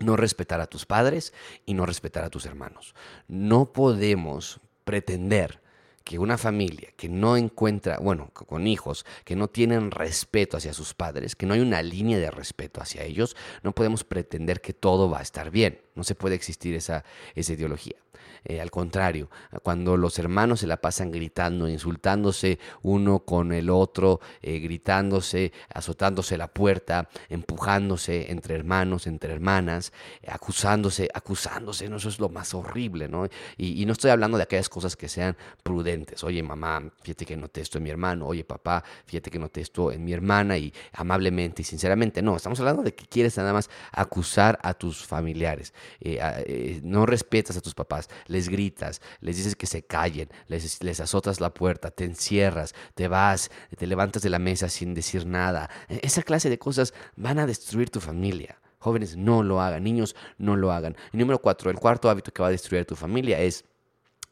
no 0.00 0.16
respetar 0.16 0.60
a 0.60 0.66
tus 0.66 0.86
padres 0.86 1.32
y 1.64 1.74
no 1.74 1.86
respetar 1.86 2.24
a 2.24 2.30
tus 2.30 2.46
hermanos. 2.46 2.94
No 3.28 3.72
podemos 3.72 4.60
pretender 4.84 5.61
que 6.04 6.18
una 6.18 6.38
familia 6.38 6.90
que 6.96 7.08
no 7.08 7.36
encuentra, 7.36 7.98
bueno, 7.98 8.30
con 8.32 8.66
hijos 8.66 9.04
que 9.24 9.36
no 9.36 9.48
tienen 9.48 9.90
respeto 9.90 10.56
hacia 10.56 10.72
sus 10.72 10.94
padres, 10.94 11.36
que 11.36 11.46
no 11.46 11.54
hay 11.54 11.60
una 11.60 11.82
línea 11.82 12.18
de 12.18 12.30
respeto 12.30 12.80
hacia 12.80 13.04
ellos, 13.04 13.36
no 13.62 13.72
podemos 13.72 14.04
pretender 14.04 14.60
que 14.60 14.72
todo 14.72 15.10
va 15.10 15.18
a 15.18 15.22
estar 15.22 15.50
bien. 15.50 15.80
No 15.94 16.04
se 16.04 16.14
puede 16.14 16.34
existir 16.34 16.74
esa, 16.74 17.04
esa 17.34 17.52
ideología. 17.52 17.96
Eh, 18.44 18.60
al 18.60 18.70
contrario, 18.70 19.30
cuando 19.62 19.96
los 19.96 20.18
hermanos 20.18 20.60
se 20.60 20.66
la 20.66 20.78
pasan 20.78 21.12
gritando, 21.12 21.68
insultándose 21.68 22.58
uno 22.82 23.20
con 23.20 23.52
el 23.52 23.70
otro, 23.70 24.20
eh, 24.42 24.58
gritándose, 24.58 25.52
azotándose 25.72 26.36
la 26.36 26.48
puerta, 26.48 27.08
empujándose 27.28 28.32
entre 28.32 28.56
hermanos, 28.56 29.06
entre 29.06 29.32
hermanas, 29.32 29.92
acusándose, 30.26 31.08
acusándose, 31.14 31.88
¿no? 31.88 31.96
eso 31.96 32.08
es 32.08 32.18
lo 32.18 32.28
más 32.28 32.52
horrible, 32.54 33.08
¿no? 33.08 33.28
Y, 33.56 33.82
no 33.82 33.92
estoy 33.92 34.10
hablando 34.10 34.36
de 34.36 34.44
aquellas 34.44 34.68
cosas 34.68 34.96
que 34.96 35.08
sean 35.08 35.36
prudentes. 35.62 36.22
Oye, 36.24 36.42
mamá, 36.42 36.82
fíjate 37.02 37.26
que 37.26 37.36
noté 37.36 37.60
esto 37.60 37.78
en 37.78 37.84
mi 37.84 37.90
hermano. 37.90 38.26
Oye, 38.26 38.44
papá, 38.44 38.82
fíjate 39.06 39.30
que 39.30 39.38
noté 39.40 39.60
esto 39.60 39.90
en 39.90 40.04
mi 40.04 40.12
hermana 40.12 40.56
y 40.56 40.72
amablemente 40.92 41.62
y 41.62 41.64
sinceramente. 41.64 42.22
No, 42.22 42.36
estamos 42.36 42.60
hablando 42.60 42.82
de 42.82 42.94
que 42.94 43.06
quieres 43.06 43.36
nada 43.36 43.52
más 43.52 43.68
acusar 43.90 44.58
a 44.62 44.74
tus 44.74 45.04
familiares. 45.04 45.74
Eh, 46.00 46.80
no 46.82 47.06
respetas 47.06 47.56
a 47.56 47.60
tus 47.60 47.74
papás 47.74 48.08
les 48.26 48.48
gritas, 48.48 49.00
les 49.20 49.36
dices 49.36 49.56
que 49.56 49.66
se 49.66 49.82
callen, 49.82 50.28
les, 50.48 50.82
les 50.82 51.00
azotas 51.00 51.40
la 51.40 51.52
puerta, 51.52 51.90
te 51.90 52.04
encierras, 52.04 52.74
te 52.94 53.08
vas, 53.08 53.50
te 53.76 53.86
levantas 53.86 54.22
de 54.22 54.30
la 54.30 54.38
mesa 54.38 54.68
sin 54.68 54.94
decir 54.94 55.26
nada. 55.26 55.70
E, 55.88 56.00
esa 56.02 56.22
clase 56.22 56.50
de 56.50 56.58
cosas 56.58 56.94
van 57.16 57.38
a 57.38 57.46
destruir 57.46 57.90
tu 57.90 58.00
familia. 58.00 58.58
Jóvenes, 58.78 59.16
no 59.16 59.42
lo 59.42 59.60
hagan, 59.60 59.84
niños, 59.84 60.16
no 60.38 60.56
lo 60.56 60.72
hagan. 60.72 60.96
Y 61.12 61.16
número 61.16 61.40
cuatro, 61.40 61.70
el 61.70 61.78
cuarto 61.78 62.10
hábito 62.10 62.32
que 62.32 62.42
va 62.42 62.48
a 62.48 62.52
destruir 62.52 62.84
tu 62.84 62.96
familia 62.96 63.40
es 63.40 63.64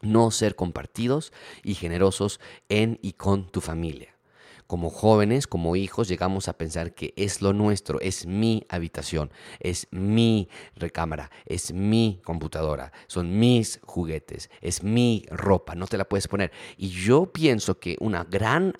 no 0.01 0.31
ser 0.31 0.55
compartidos 0.55 1.31
y 1.63 1.75
generosos 1.75 2.39
en 2.67 2.99
y 3.01 3.13
con 3.13 3.49
tu 3.49 3.61
familia 3.61 4.13
como 4.71 4.89
jóvenes, 4.89 5.47
como 5.47 5.75
hijos, 5.75 6.07
llegamos 6.07 6.47
a 6.47 6.53
pensar 6.53 6.93
que 6.93 7.13
es 7.17 7.41
lo 7.41 7.51
nuestro, 7.51 7.99
es 7.99 8.25
mi 8.25 8.65
habitación, 8.69 9.29
es 9.59 9.89
mi 9.91 10.47
recámara, 10.77 11.29
es 11.45 11.73
mi 11.73 12.21
computadora, 12.23 12.93
son 13.07 13.37
mis 13.37 13.81
juguetes, 13.83 14.49
es 14.61 14.81
mi 14.81 15.25
ropa, 15.29 15.75
no 15.75 15.87
te 15.87 15.97
la 15.97 16.07
puedes 16.07 16.29
poner. 16.29 16.53
Y 16.77 16.87
yo 16.87 17.33
pienso 17.33 17.79
que 17.79 17.97
una 17.99 18.23
gran, 18.23 18.73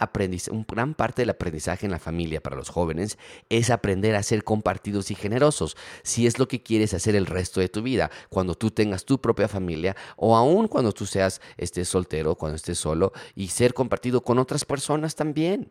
una 0.49 0.65
gran 0.65 0.93
parte 0.93 1.23
del 1.23 1.31
aprendizaje 1.31 1.87
en 1.87 1.91
la 1.91 1.99
familia 1.99 2.41
para 2.41 2.55
los 2.55 2.69
jóvenes 2.69 3.17
es 3.49 3.69
aprender 3.69 4.15
a 4.15 4.23
ser 4.23 4.45
compartidos 4.45 5.11
y 5.11 5.15
generosos, 5.15 5.75
si 6.03 6.25
es 6.25 6.39
lo 6.39 6.47
que 6.47 6.63
quieres 6.63 6.93
hacer 6.93 7.17
el 7.17 7.25
resto 7.25 7.59
de 7.59 7.67
tu 7.67 7.81
vida, 7.81 8.11
cuando 8.29 8.55
tú 8.55 8.71
tengas 8.71 9.03
tu 9.03 9.19
propia 9.19 9.49
familia 9.49 9.97
o 10.15 10.37
aún 10.37 10.69
cuando 10.69 10.93
tú 10.93 11.05
seas 11.05 11.41
estés 11.57 11.89
soltero, 11.89 12.35
cuando 12.35 12.55
estés 12.55 12.79
solo 12.79 13.11
y 13.35 13.49
ser 13.49 13.73
compartido 13.73 14.23
con 14.23 14.39
otras 14.39 14.63
personas 14.63 15.15
también. 15.15 15.69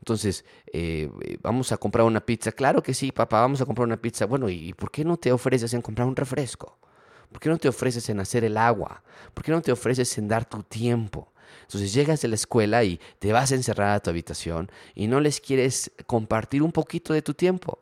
Entonces, 0.00 0.44
eh, 0.72 1.10
vamos 1.42 1.72
a 1.72 1.76
comprar 1.76 2.06
una 2.06 2.20
pizza. 2.20 2.52
Claro 2.52 2.82
que 2.82 2.94
sí, 2.94 3.12
papá, 3.12 3.40
vamos 3.40 3.60
a 3.60 3.66
comprar 3.66 3.86
una 3.86 4.00
pizza. 4.00 4.26
Bueno, 4.26 4.48
¿y 4.48 4.72
por 4.72 4.90
qué 4.90 5.04
no 5.04 5.16
te 5.16 5.30
ofreces 5.30 5.72
en 5.74 5.82
comprar 5.82 6.08
un 6.08 6.16
refresco? 6.16 6.78
¿Por 7.30 7.40
qué 7.40 7.48
no 7.48 7.58
te 7.58 7.68
ofreces 7.68 8.08
en 8.08 8.18
hacer 8.20 8.44
el 8.44 8.56
agua? 8.56 9.02
¿Por 9.34 9.44
qué 9.44 9.52
no 9.52 9.60
te 9.62 9.72
ofreces 9.72 10.16
en 10.18 10.26
dar 10.26 10.44
tu 10.44 10.62
tiempo? 10.62 11.32
Entonces 11.62 11.92
llegas 11.92 12.20
de 12.22 12.28
la 12.28 12.34
escuela 12.34 12.82
y 12.82 13.00
te 13.18 13.32
vas 13.32 13.52
a 13.52 13.54
encerrar 13.54 13.90
a 13.90 14.00
tu 14.00 14.10
habitación 14.10 14.70
y 14.94 15.06
no 15.06 15.20
les 15.20 15.40
quieres 15.40 15.92
compartir 16.06 16.62
un 16.62 16.72
poquito 16.72 17.12
de 17.12 17.22
tu 17.22 17.34
tiempo 17.34 17.78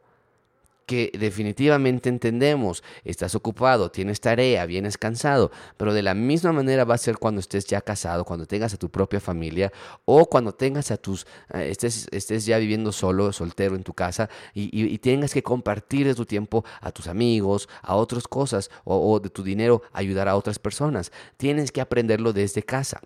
que 0.88 1.12
definitivamente 1.16 2.08
entendemos, 2.08 2.82
estás 3.04 3.34
ocupado, 3.34 3.90
tienes 3.90 4.22
tarea, 4.22 4.64
vienes 4.64 4.96
cansado, 4.96 5.52
pero 5.76 5.92
de 5.92 6.00
la 6.00 6.14
misma 6.14 6.50
manera 6.50 6.84
va 6.84 6.94
a 6.94 6.98
ser 6.98 7.18
cuando 7.18 7.40
estés 7.40 7.66
ya 7.66 7.82
casado, 7.82 8.24
cuando 8.24 8.46
tengas 8.46 8.72
a 8.72 8.78
tu 8.78 8.88
propia 8.88 9.20
familia 9.20 9.70
o 10.06 10.24
cuando 10.24 10.54
tengas 10.54 10.90
a 10.90 10.96
tus, 10.96 11.26
eh, 11.52 11.68
estés, 11.70 12.08
estés 12.10 12.46
ya 12.46 12.56
viviendo 12.56 12.90
solo, 12.90 13.34
soltero 13.34 13.76
en 13.76 13.82
tu 13.82 13.92
casa 13.92 14.30
y, 14.54 14.98
tengas 14.98 15.34
que 15.34 15.42
compartir 15.42 16.06
de 16.06 16.14
tu 16.14 16.24
tiempo 16.24 16.64
a 16.80 16.90
tus 16.90 17.06
amigos, 17.06 17.68
a 17.82 17.94
otras 17.94 18.26
cosas 18.26 18.70
o 18.84 19.20
de 19.20 19.28
tu 19.28 19.42
dinero 19.42 19.82
ayudar 19.92 20.26
a 20.26 20.36
otras 20.36 20.58
personas. 20.58 21.12
Tienes 21.36 21.70
que 21.70 21.82
aprenderlo 21.82 22.32
desde 22.32 22.62
casa. 22.62 23.00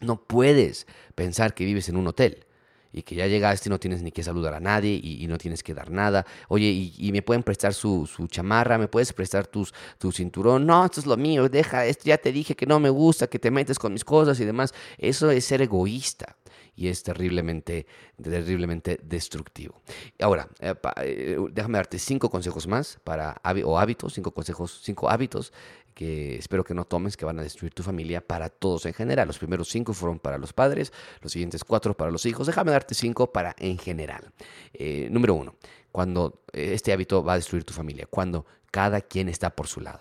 No 0.00 0.16
puedes 0.24 0.86
pensar 1.14 1.52
que 1.52 1.66
vives 1.66 1.88
en 1.90 1.96
un 1.96 2.06
hotel 2.06 2.46
y 2.92 3.02
que 3.02 3.14
ya 3.14 3.26
llegaste 3.26 3.68
y 3.68 3.70
no 3.70 3.78
tienes 3.78 4.02
ni 4.02 4.12
que 4.12 4.22
saludar 4.22 4.54
a 4.54 4.60
nadie 4.60 5.00
y, 5.02 5.26
no 5.28 5.38
tienes 5.38 5.62
que 5.62 5.74
dar 5.74 5.90
nada. 5.90 6.26
Oye, 6.48 6.92
y, 6.96 7.12
me 7.12 7.22
pueden 7.22 7.42
prestar 7.42 7.74
su, 7.74 8.08
chamarra, 8.28 8.78
me 8.78 8.88
puedes 8.88 9.12
prestar 9.12 9.46
tus, 9.46 9.72
tu 9.98 10.12
cinturón. 10.12 10.66
No, 10.66 10.84
esto 10.84 11.00
es 11.00 11.06
lo 11.06 11.16
mío, 11.16 11.48
deja, 11.48 11.86
esto 11.86 12.04
ya 12.06 12.18
te 12.18 12.32
dije 12.32 12.56
que 12.56 12.66
no 12.66 12.80
me 12.80 12.90
gusta, 12.90 13.26
que 13.26 13.38
te 13.38 13.50
metes 13.50 13.78
con 13.78 13.92
mis 13.92 14.04
cosas 14.04 14.40
y 14.40 14.44
demás. 14.44 14.74
Eso 14.98 15.30
es 15.30 15.44
ser 15.44 15.62
egoísta 15.62 16.36
y 16.80 16.88
es 16.88 17.02
terriblemente, 17.02 17.86
terriblemente 18.22 18.98
destructivo. 19.02 19.82
Ahora, 20.18 20.48
eh, 20.60 20.74
eh, 21.02 21.36
déjame 21.52 21.76
darte 21.76 21.98
cinco 21.98 22.30
consejos 22.30 22.66
más 22.66 22.98
para, 23.04 23.40
o 23.64 23.78
hábitos, 23.78 24.14
cinco 24.14 24.32
consejos, 24.32 24.80
cinco 24.82 25.10
hábitos 25.10 25.52
que 26.00 26.36
espero 26.36 26.64
que 26.64 26.72
no 26.72 26.86
tomes, 26.86 27.14
que 27.14 27.26
van 27.26 27.38
a 27.40 27.42
destruir 27.42 27.74
tu 27.74 27.82
familia 27.82 28.26
para 28.26 28.48
todos 28.48 28.86
en 28.86 28.94
general. 28.94 29.26
Los 29.26 29.38
primeros 29.38 29.68
cinco 29.68 29.92
fueron 29.92 30.18
para 30.18 30.38
los 30.38 30.54
padres, 30.54 30.94
los 31.20 31.30
siguientes 31.30 31.62
cuatro 31.62 31.94
para 31.94 32.10
los 32.10 32.24
hijos. 32.24 32.46
Déjame 32.46 32.70
darte 32.70 32.94
cinco 32.94 33.30
para 33.30 33.54
en 33.58 33.76
general. 33.76 34.32
Eh, 34.72 35.08
número 35.10 35.34
uno, 35.34 35.56
cuando 35.92 36.40
este 36.54 36.94
hábito 36.94 37.22
va 37.22 37.34
a 37.34 37.36
destruir 37.36 37.64
tu 37.64 37.74
familia, 37.74 38.06
cuando 38.08 38.46
cada 38.70 39.02
quien 39.02 39.28
está 39.28 39.50
por 39.50 39.68
su 39.68 39.82
lado. 39.82 40.00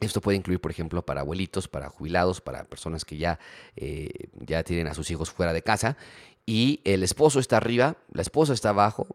Esto 0.00 0.20
puede 0.20 0.38
incluir, 0.38 0.60
por 0.60 0.72
ejemplo, 0.72 1.06
para 1.06 1.20
abuelitos, 1.20 1.68
para 1.68 1.88
jubilados, 1.88 2.40
para 2.40 2.64
personas 2.64 3.04
que 3.04 3.16
ya, 3.16 3.38
eh, 3.76 4.10
ya 4.40 4.64
tienen 4.64 4.88
a 4.88 4.94
sus 4.94 5.08
hijos 5.12 5.30
fuera 5.30 5.52
de 5.52 5.62
casa 5.62 5.96
y 6.46 6.80
el 6.82 7.04
esposo 7.04 7.38
está 7.38 7.58
arriba, 7.58 7.96
la 8.10 8.22
esposa 8.22 8.54
está 8.54 8.70
abajo, 8.70 9.06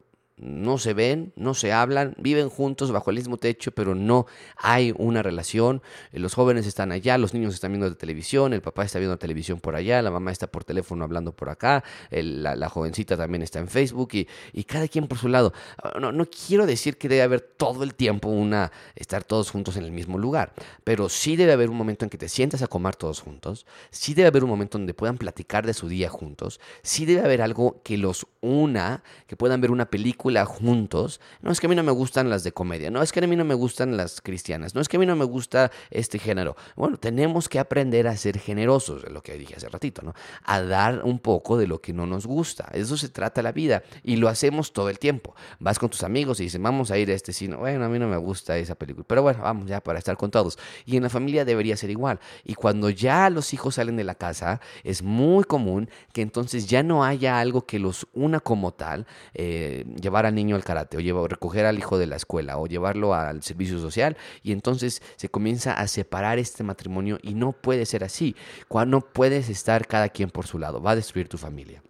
no 0.41 0.77
se 0.77 0.93
ven, 0.93 1.31
no 1.35 1.53
se 1.53 1.71
hablan, 1.71 2.15
viven 2.17 2.49
juntos 2.49 2.91
bajo 2.91 3.11
el 3.11 3.17
mismo 3.17 3.37
techo, 3.37 3.71
pero 3.71 3.95
no 3.95 4.25
hay 4.57 4.93
una 4.97 5.21
relación. 5.21 5.81
Eh, 6.11 6.19
los 6.19 6.33
jóvenes 6.33 6.65
están 6.65 6.91
allá, 6.91 7.17
los 7.17 7.33
niños 7.33 7.53
están 7.53 7.71
viendo 7.71 7.87
la 7.87 7.95
televisión, 7.95 8.53
el 8.53 8.61
papá 8.61 8.83
está 8.83 8.99
viendo 8.99 9.13
la 9.13 9.19
televisión 9.19 9.59
por 9.59 9.75
allá, 9.75 10.01
la 10.01 10.11
mamá 10.11 10.31
está 10.31 10.47
por 10.47 10.63
teléfono 10.63 11.03
hablando 11.03 11.35
por 11.35 11.49
acá, 11.49 11.83
la, 12.09 12.69
jovencita 12.69 13.17
también 13.17 13.41
está 13.43 13.59
en 13.59 13.67
Facebook 13.67 14.09
y, 14.13 14.27
y, 14.53 14.63
cada 14.63 14.87
quien 14.87 15.07
por 15.07 15.17
su 15.17 15.27
lado. 15.27 15.53
Ah, 15.83 15.93
no, 15.99 16.11
no 16.11 16.25
quiero 16.25 16.65
decir 16.65 16.97
que 16.97 17.09
debe 17.09 17.21
haber 17.21 17.41
todo 17.41 17.83
el 17.83 17.93
tiempo 17.93 18.29
una, 18.29 18.71
estar 18.95 19.23
todos 19.23 19.51
juntos 19.51 19.77
en 19.77 19.83
el 19.83 19.91
mismo 19.91 20.17
lugar, 20.17 20.53
pero 20.83 21.09
sí 21.09 21.35
debe 21.35 21.53
haber 21.53 21.69
un 21.69 21.77
momento 21.77 22.05
en 22.05 22.09
que 22.09 22.17
te 22.17 22.29
sientas 22.29 22.61
a 22.61 22.67
comer 22.67 22.95
todos 22.95 23.19
juntos, 23.21 23.65
sí 23.91 24.13
debe 24.13 24.29
haber 24.29 24.43
un 24.43 24.49
momento 24.49 24.77
donde 24.77 24.93
puedan 24.93 25.17
platicar 25.17 25.65
de 25.65 25.73
su 25.73 25.87
día 25.87 26.09
juntos, 26.09 26.59
sí 26.81 27.05
debe 27.05 27.21
haber 27.21 27.41
algo 27.41 27.81
que 27.83 27.97
los 27.97 28.25
una, 28.41 29.03
que 29.27 29.35
puedan 29.35 29.61
ver 29.61 29.71
una 29.71 29.89
película, 29.89 30.30
juntos. 30.45 31.19
No 31.41 31.51
es 31.51 31.59
que 31.59 31.67
a 31.67 31.69
mí 31.69 31.75
no 31.75 31.83
me 31.83 31.91
gustan 31.91 32.29
las 32.29 32.43
de 32.43 32.51
comedia, 32.51 32.89
no 32.89 33.01
es 33.01 33.11
que 33.11 33.23
a 33.23 33.27
mí 33.27 33.35
no 33.35 33.45
me 33.45 33.53
gustan 33.53 33.97
las 33.97 34.21
cristianas, 34.21 34.75
no 34.75 34.81
es 34.81 34.87
que 34.87 34.97
a 34.97 34.99
mí 34.99 35.05
no 35.05 35.15
me 35.15 35.25
gusta 35.25 35.71
este 35.89 36.19
género. 36.19 36.55
Bueno, 36.75 36.97
tenemos 36.97 37.49
que 37.49 37.59
aprender 37.59 38.07
a 38.07 38.15
ser 38.17 38.39
generosos, 38.39 39.09
lo 39.11 39.21
que 39.21 39.37
dije 39.37 39.55
hace 39.55 39.69
ratito, 39.69 40.01
¿no? 40.01 40.13
A 40.43 40.61
dar 40.61 41.03
un 41.03 41.19
poco 41.19 41.57
de 41.57 41.67
lo 41.67 41.81
que 41.81 41.93
no 41.93 42.05
nos 42.05 42.25
gusta. 42.25 42.69
Eso 42.73 42.97
se 42.97 43.09
trata 43.09 43.41
la 43.41 43.51
vida 43.51 43.83
y 44.03 44.15
lo 44.15 44.29
hacemos 44.29 44.73
todo 44.73 44.89
el 44.89 44.99
tiempo. 44.99 45.35
Vas 45.59 45.79
con 45.79 45.89
tus 45.89 46.03
amigos 46.03 46.39
y 46.39 46.43
dices, 46.43 46.61
vamos 46.61 46.91
a 46.91 46.97
ir 46.97 47.09
a 47.11 47.13
este 47.13 47.33
cine. 47.33 47.55
Bueno, 47.55 47.85
a 47.85 47.89
mí 47.89 47.99
no 47.99 48.07
me 48.07 48.17
gusta 48.17 48.57
esa 48.57 48.75
película, 48.75 49.05
pero 49.07 49.21
bueno, 49.21 49.43
vamos 49.43 49.67
ya 49.67 49.81
para 49.81 49.99
estar 49.99 50.17
con 50.17 50.31
todos. 50.31 50.57
Y 50.85 50.97
en 50.97 51.03
la 51.03 51.09
familia 51.09 51.45
debería 51.45 51.77
ser 51.77 51.89
igual. 51.89 52.19
Y 52.43 52.55
cuando 52.55 52.89
ya 52.89 53.29
los 53.29 53.53
hijos 53.53 53.75
salen 53.75 53.97
de 53.97 54.03
la 54.03 54.15
casa, 54.15 54.61
es 54.83 55.01
muy 55.01 55.43
común 55.43 55.89
que 56.13 56.21
entonces 56.21 56.67
ya 56.67 56.83
no 56.83 57.03
haya 57.03 57.39
algo 57.39 57.65
que 57.65 57.79
los 57.79 58.07
una 58.13 58.39
como 58.39 58.73
tal, 58.73 59.05
eh, 59.33 59.85
llevar 60.01 60.20
al 60.25 60.35
niño 60.35 60.55
al 60.55 60.63
karate, 60.63 60.97
o 60.97 60.99
llevar, 60.99 61.29
recoger 61.29 61.65
al 61.65 61.77
hijo 61.77 61.97
de 61.97 62.07
la 62.07 62.15
escuela, 62.15 62.57
o 62.57 62.67
llevarlo 62.67 63.13
al 63.13 63.43
servicio 63.43 63.79
social, 63.79 64.17
y 64.43 64.51
entonces 64.51 65.01
se 65.15 65.29
comienza 65.29 65.73
a 65.73 65.87
separar 65.87 66.39
este 66.39 66.63
matrimonio 66.63 67.17
y 67.21 67.33
no 67.33 67.51
puede 67.51 67.85
ser 67.85 68.03
así. 68.03 68.35
No 68.87 69.01
puedes 69.01 69.49
estar 69.49 69.87
cada 69.87 70.09
quien 70.09 70.29
por 70.29 70.47
su 70.47 70.59
lado, 70.59 70.81
va 70.81 70.91
a 70.91 70.95
destruir 70.95 71.29
tu 71.29 71.37
familia. 71.37 71.81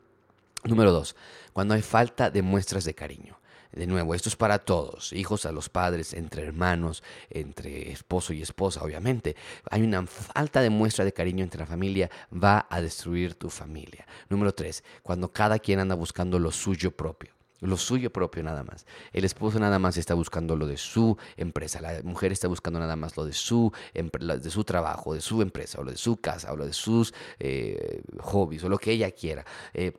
Número 0.64 0.92
dos, 0.92 1.16
cuando 1.54 1.74
hay 1.74 1.82
falta 1.82 2.30
de 2.30 2.42
muestras 2.42 2.84
de 2.84 2.94
cariño. 2.94 3.40
De 3.72 3.88
nuevo, 3.88 4.14
esto 4.14 4.28
es 4.28 4.36
para 4.36 4.60
todos, 4.60 5.14
hijos 5.14 5.46
a 5.46 5.54
los 5.54 5.70
padres, 5.70 6.14
entre 6.14 6.44
hermanos, 6.44 7.04
entre 7.30 7.90
esposo 7.92 8.34
y 8.34 8.42
esposa, 8.42 8.84
obviamente. 8.84 9.38
Hay 9.70 9.82
una 9.82 10.06
falta 10.06 10.62
de 10.62 10.70
muestra 10.70 11.06
de 11.06 11.14
cariño 11.14 11.44
entre 11.44 11.62
la 11.62 11.66
familia, 11.66 12.12
va 12.32 12.68
a 12.70 12.82
destruir 12.82 13.36
tu 13.36 13.50
familia. 13.50 14.06
Número 14.28 14.54
tres, 14.54 14.84
cuando 15.04 15.32
cada 15.32 15.58
quien 15.58 15.80
anda 15.80 15.96
buscando 15.96 16.38
lo 16.38 16.52
suyo 16.52 16.92
propio 16.92 17.32
lo 17.62 17.78
suyo 17.78 18.12
propio 18.12 18.44
nada 18.44 18.64
más. 18.64 18.86
El 19.14 19.26
esposo 19.26 19.60
nada 19.60 19.80
más 19.80 19.98
está 19.98 20.14
buscando 20.14 20.56
lo 20.56 20.68
de 20.68 20.78
su 20.78 21.18
empresa, 21.38 21.80
la 21.82 22.02
mujer 22.04 22.32
está 22.32 22.48
buscando 22.48 22.80
nada 22.80 22.96
más 22.96 23.16
lo 23.16 23.26
de 23.26 23.34
su, 23.34 23.72
de 23.94 24.50
su 24.50 24.64
trabajo, 24.64 25.14
de 25.14 25.22
su 25.22 25.42
empresa, 25.42 25.80
o 25.80 25.84
lo 25.84 25.92
de 25.92 25.98
su 25.98 26.18
casa, 26.18 26.52
o 26.52 26.56
lo 26.56 26.66
de 26.66 26.74
sus 26.74 27.14
eh, 27.40 28.02
hobbies, 28.20 28.64
o 28.64 28.70
lo 28.70 28.78
que 28.78 28.92
ella 28.92 29.12
quiera. 29.12 29.46
Eh, 29.74 29.94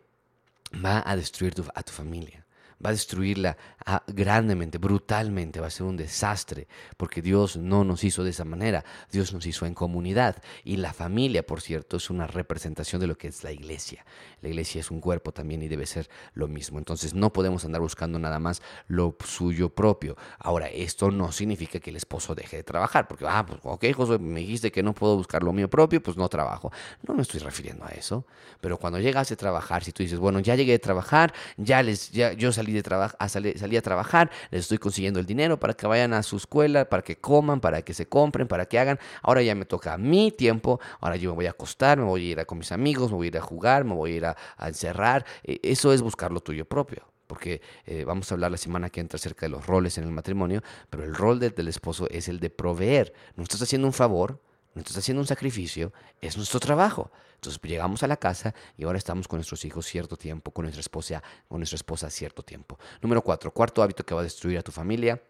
va 0.85 1.03
a 1.05 1.17
destruir 1.17 1.55
a 1.75 1.83
tu 1.83 1.93
familia 1.93 2.45
va 2.85 2.91
a 2.91 2.93
destruirla 2.93 3.57
ah, 3.87 4.03
grandemente, 4.07 4.79
brutalmente, 4.79 5.61
va 5.61 5.69
a 5.69 5.71
ser 5.71 5.87
un 5.87 5.97
desastre, 5.97 6.67
porque 6.97 7.23
Dios 7.23 7.57
no 7.57 7.85
nos 7.85 8.05
hizo 8.05 8.25
de 8.25 8.31
esa 8.31 8.45
manera, 8.45 8.85
Dios 9.11 9.33
nos 9.33 9.47
hizo 9.47 9.67
en 9.67 9.75
comunidad 9.75 10.43
y 10.65 10.77
la 10.77 10.93
familia, 10.93 11.47
por 11.47 11.61
cierto, 11.61 11.97
es 11.97 12.11
una 12.11 12.27
representación 12.27 13.01
de 13.01 13.07
lo 13.07 13.17
que 13.17 13.29
es 13.29 13.45
la 13.45 13.53
iglesia. 13.53 14.05
La 14.41 14.49
iglesia 14.49 14.81
es 14.81 14.91
un 14.91 15.01
cuerpo 15.01 15.33
también 15.33 15.63
y 15.63 15.69
debe 15.69 15.87
ser 15.87 16.09
lo 16.35 16.49
mismo. 16.49 16.79
Entonces 16.79 17.15
no 17.15 17.33
podemos 17.33 17.65
andar 17.65 17.81
buscando 17.81 18.19
nada 18.19 18.39
más 18.39 18.63
lo 18.89 19.17
suyo 19.25 19.69
propio. 19.69 20.17
Ahora, 20.39 20.69
esto 20.69 21.11
no 21.11 21.31
significa 21.33 21.79
que 21.79 21.91
el 21.91 21.97
esposo 21.97 22.35
deje 22.35 22.57
de 22.57 22.63
trabajar, 22.65 23.07
porque, 23.07 23.25
ah, 23.29 23.45
pues, 23.47 23.61
ok, 23.63 23.85
José, 23.95 24.19
me 24.19 24.41
dijiste 24.41 24.73
que 24.73 24.83
no 24.83 24.95
puedo 24.95 25.17
buscar 25.17 25.43
lo 25.43 25.53
mío 25.53 25.71
propio, 25.71 26.03
pues 26.03 26.17
no 26.17 26.29
trabajo. 26.29 26.73
No 27.07 27.15
me 27.15 27.23
estoy 27.23 27.41
refiriendo 27.41 27.85
a 27.85 27.91
eso. 27.91 28.27
Pero 28.61 28.79
cuando 28.79 28.99
llegas 28.99 29.31
a 29.31 29.37
trabajar, 29.37 29.85
si 29.85 29.93
tú 29.93 30.03
dices, 30.03 30.19
bueno, 30.19 30.41
ya 30.41 30.57
llegué 30.57 30.75
a 30.75 30.79
trabajar, 30.79 31.33
ya 31.57 31.83
les, 31.83 32.11
ya, 32.11 32.33
yo 32.33 32.53
salí 32.53 32.72
de 32.73 32.83
trabajar, 32.83 33.29
salí, 33.29 33.53
salí 33.55 33.77
a 33.77 33.83
trabajar, 33.83 34.31
les 34.51 34.63
estoy 34.63 34.79
consiguiendo 34.79 35.21
el 35.21 35.27
dinero 35.27 35.59
para 35.59 35.75
que 35.75 35.87
vayan 35.87 36.13
a 36.15 36.23
su 36.23 36.37
escuela, 36.37 36.85
para 36.85 37.03
que 37.03 37.17
coman, 37.17 37.61
para 37.61 37.83
que 37.83 37.95
se 37.95 38.07
compren, 38.07 38.49
para 38.49 38.67
que 38.67 38.79
hagan. 38.79 38.99
Ahora 39.23 39.43
ya 39.43 39.55
me 39.55 39.65
toca 39.65 39.97
mi 39.99 40.31
tiempo, 40.31 40.81
ahora 41.01 41.17
yo 41.17 41.31
me 41.31 41.37
voy 41.37 41.47
a 41.47 41.51
acostar, 41.51 41.99
me 41.99 42.05
voy 42.05 42.29
a 42.29 42.33
ir 42.33 42.41
a 42.41 42.45
con 42.45 42.59
mis 42.59 42.73
amigos, 42.73 43.11
me 43.11 43.17
voy 43.17 43.27
a 43.27 43.29
ir 43.29 43.39
a 43.39 43.43
jugar, 43.43 43.85
me 43.85 43.95
voy 43.95 44.13
a 44.13 44.17
ir 44.17 44.27
a, 44.27 44.37
encerrar. 44.67 45.25
E, 45.45 45.61
eso 45.63 45.93
es 45.93 46.03
buscar 46.03 46.33
lo 46.33 46.41
tuyo 46.41 46.65
propio 46.65 47.07
porque 47.27 47.63
eh, 47.87 48.05
vamos 48.05 48.31
a 48.31 48.35
hablar 48.35 48.51
la 48.51 48.59
semana 48.59 48.91
que 48.91 49.01
entra 49.01 49.17
acerca 49.17 49.47
de 49.47 49.51
los 49.51 49.67
roles 49.67 49.97
en 49.97 50.05
el 50.05 50.11
matrimonio, 50.11 50.61
pero 50.91 51.03
el 51.03 51.15
rol 51.15 51.41
del 51.41 51.67
esposo 51.67 52.07
es 52.11 52.29
el 52.29 52.41
de 52.41 52.51
proveer. 52.51 53.15
No 53.37 53.43
estás 53.43 53.63
haciendo 53.63 53.87
un 53.87 53.95
favor, 53.95 54.39
no 54.75 54.81
estás 54.81 54.99
haciendo 54.99 55.21
un 55.21 55.27
sacrificio, 55.27 55.93
es 56.21 56.37
nuestro 56.37 56.61
trabajo. 56.61 57.11
Entonces 57.35 57.59
pues, 57.59 57.71
llegamos 57.71 58.03
a 58.03 58.07
la 58.07 58.17
casa 58.17 58.55
y 58.77 58.85
ahora 58.85 58.99
estamos 58.99 59.29
con 59.29 59.39
nuestros 59.39 59.65
hijos 59.65 59.87
cierto 59.87 60.17
tiempo, 60.17 60.51
con 60.53 60.65
nuestra 60.65 60.81
esposa, 60.81 61.23
con 61.49 61.59
nuestra 61.59 61.77
esposa 61.77 62.09
cierto 62.11 62.43
tiempo. 62.43 62.79
Número 63.01 63.23
cuatro, 63.23 63.53
cuarto 63.53 63.83
hábito 63.83 64.05
que 64.05 64.15
va 64.15 64.21
a 64.21 64.25
destruir 64.25 64.59
a 64.59 64.63
tu 64.63 64.73
familia, 64.73 65.23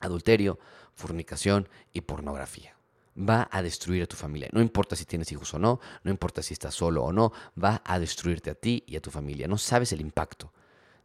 adulterio, 0.00 0.58
fornicación 0.94 1.68
y 1.92 2.02
pornografía. 2.02 2.76
Va 3.16 3.48
a 3.52 3.62
destruir 3.62 4.02
a 4.02 4.06
tu 4.06 4.16
familia. 4.16 4.48
No 4.52 4.60
importa 4.60 4.96
si 4.96 5.04
tienes 5.04 5.30
hijos 5.30 5.54
o 5.54 5.58
no, 5.58 5.80
no 6.02 6.10
importa 6.10 6.42
si 6.42 6.52
estás 6.52 6.74
solo 6.74 7.04
o 7.04 7.12
no, 7.12 7.32
va 7.62 7.80
a 7.84 8.00
destruirte 8.00 8.50
a 8.50 8.54
ti 8.54 8.82
y 8.88 8.96
a 8.96 9.00
tu 9.00 9.10
familia. 9.10 9.46
No 9.46 9.56
sabes 9.56 9.92
el 9.92 10.00
impacto 10.00 10.52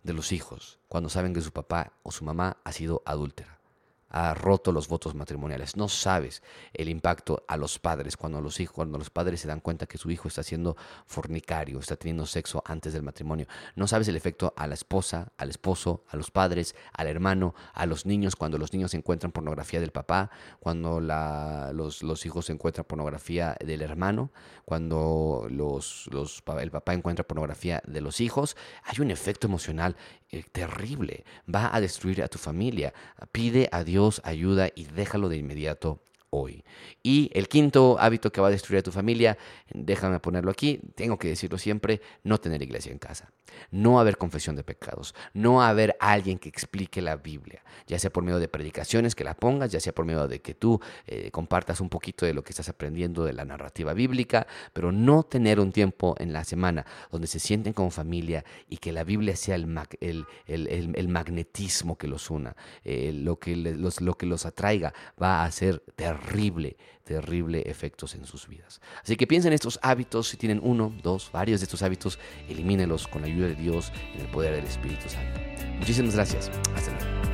de 0.01 0.13
los 0.13 0.31
hijos 0.31 0.79
cuando 0.87 1.09
saben 1.09 1.33
que 1.33 1.41
su 1.41 1.51
papá 1.51 1.93
o 2.01 2.11
su 2.11 2.23
mamá 2.23 2.57
ha 2.63 2.71
sido 2.71 3.03
adúltera 3.05 3.58
ha 4.09 4.33
roto 4.33 4.71
los 4.71 4.87
votos 4.87 5.15
matrimoniales. 5.15 5.75
No 5.75 5.87
sabes 5.87 6.41
el 6.73 6.89
impacto 6.89 7.43
a 7.47 7.57
los 7.57 7.79
padres 7.79 8.17
cuando 8.17 8.41
los 8.41 8.59
hijos, 8.59 8.75
cuando 8.75 8.97
los 8.97 9.09
padres 9.09 9.41
se 9.41 9.47
dan 9.47 9.59
cuenta 9.59 9.85
que 9.85 9.97
su 9.97 10.09
hijo 10.11 10.27
está 10.27 10.43
siendo 10.43 10.75
fornicario, 11.05 11.79
está 11.79 11.95
teniendo 11.95 12.25
sexo 12.25 12.63
antes 12.65 12.93
del 12.93 13.03
matrimonio. 13.03 13.47
No 13.75 13.87
sabes 13.87 14.07
el 14.07 14.15
efecto 14.15 14.53
a 14.57 14.67
la 14.67 14.73
esposa, 14.73 15.31
al 15.37 15.49
esposo, 15.49 16.03
a 16.09 16.17
los 16.17 16.31
padres, 16.31 16.75
al 16.93 17.07
hermano, 17.07 17.53
a 17.73 17.85
los 17.85 18.05
niños 18.05 18.35
cuando 18.35 18.57
los 18.57 18.73
niños 18.73 18.93
encuentran 18.93 19.31
pornografía 19.31 19.79
del 19.79 19.91
papá, 19.91 20.31
cuando 20.59 20.99
los, 20.99 22.03
los, 22.03 22.25
hijos 22.25 22.49
encuentran 22.49 22.85
pornografía 22.85 23.55
del 23.59 23.81
hermano, 23.81 24.31
cuando 24.65 25.47
el 25.49 26.71
papá 26.71 26.93
encuentra 26.93 27.27
pornografía 27.27 27.81
de 27.85 28.01
los 28.01 28.21
hijos. 28.21 28.55
Hay 28.83 29.01
un 29.01 29.11
efecto 29.11 29.47
emocional 29.47 29.95
eh, 30.31 30.43
terrible. 30.51 31.25
Va 31.53 31.73
a 31.75 31.81
destruir 31.81 32.21
a 32.21 32.27
tu 32.27 32.37
familia. 32.37 32.93
Pide 33.31 33.67
a 33.71 33.83
Dios 33.83 33.98
ayuda 34.23 34.69
y 34.75 34.85
déjalo 34.85 35.29
de 35.29 35.37
inmediato 35.37 35.99
hoy. 36.29 36.63
Y 37.01 37.31
el 37.33 37.47
quinto 37.47 37.97
hábito 37.99 38.31
que 38.31 38.41
va 38.41 38.47
a 38.47 38.51
destruir 38.51 38.79
a 38.79 38.83
tu 38.83 38.91
familia, 38.91 39.37
déjame 39.73 40.19
ponerlo 40.19 40.51
aquí, 40.51 40.79
tengo 40.95 41.17
que 41.17 41.29
decirlo 41.29 41.57
siempre, 41.57 42.01
no 42.23 42.37
tener 42.39 42.61
iglesia 42.61 42.91
en 42.91 42.99
casa, 42.99 43.31
no 43.71 43.99
haber 43.99 44.17
confesión 44.17 44.55
de 44.55 44.63
pecados, 44.63 45.15
no 45.33 45.63
haber 45.63 45.95
alguien 45.99 46.37
que 46.37 46.49
explique 46.49 47.01
la 47.01 47.15
Biblia, 47.15 47.63
ya 47.87 47.97
sea 47.99 48.11
por 48.11 48.23
medio 48.23 48.39
de 48.39 48.47
predicaciones 48.47 49.15
que 49.15 49.23
la 49.23 49.33
pongas, 49.33 49.71
ya 49.71 49.79
sea 49.79 49.93
por 49.93 50.05
medio 50.05 50.27
de 50.27 50.41
que 50.41 50.53
tú 50.53 50.79
eh, 51.07 51.31
compartas 51.31 51.81
un 51.81 51.89
poquito 51.89 52.25
de 52.25 52.33
lo 52.33 52.43
que 52.43 52.51
estás 52.51 52.69
aprendiendo 52.69 53.23
de 53.23 53.33
la 53.33 53.45
narrativa 53.45 53.93
bíblica, 53.93 54.45
pero 54.73 54.91
no 54.91 55.23
tener 55.23 55.59
un 55.59 55.71
tiempo 55.71 56.15
en 56.19 56.33
la 56.33 56.43
semana 56.43 56.85
donde 57.11 57.27
se 57.27 57.39
sienten 57.39 57.73
como 57.73 57.91
familia 57.91 58.43
y 58.67 58.77
que 58.77 58.91
la 58.91 59.03
Biblia 59.03 59.35
sea 59.35 59.55
el, 59.55 60.25
el, 60.47 61.07
magnetismo 61.07 61.97
que 61.97 62.07
los 62.07 62.29
una, 62.29 62.55
eh, 62.83 63.11
lo, 63.13 63.39
que 63.39 63.55
los, 63.55 64.01
lo 64.01 64.15
que 64.15 64.25
los 64.25 64.45
atraiga 64.45 64.93
va 65.19 65.43
a 65.43 65.51
ser 65.51 65.79
terrible 65.95 66.18
terrible, 66.19 66.77
terrible 67.03 67.63
efectos 67.65 68.15
en 68.15 68.25
sus 68.25 68.47
vidas. 68.47 68.81
Así 69.03 69.15
que 69.15 69.27
piensen 69.27 69.51
en 69.51 69.55
estos 69.55 69.79
hábitos, 69.81 70.27
si 70.27 70.37
tienen 70.37 70.59
uno, 70.63 70.93
dos, 71.01 71.31
varios 71.31 71.59
de 71.59 71.65
estos 71.65 71.81
hábitos, 71.81 72.19
elimínelos 72.47 73.07
con 73.07 73.21
la 73.21 73.27
ayuda 73.27 73.47
de 73.47 73.55
Dios 73.55 73.91
en 74.13 74.21
el 74.21 74.27
poder 74.27 74.55
del 74.55 74.65
Espíritu 74.65 75.09
Santo. 75.09 75.39
Muchísimas 75.79 76.15
gracias. 76.15 76.49
Hasta 76.75 76.91
luego. 76.91 77.28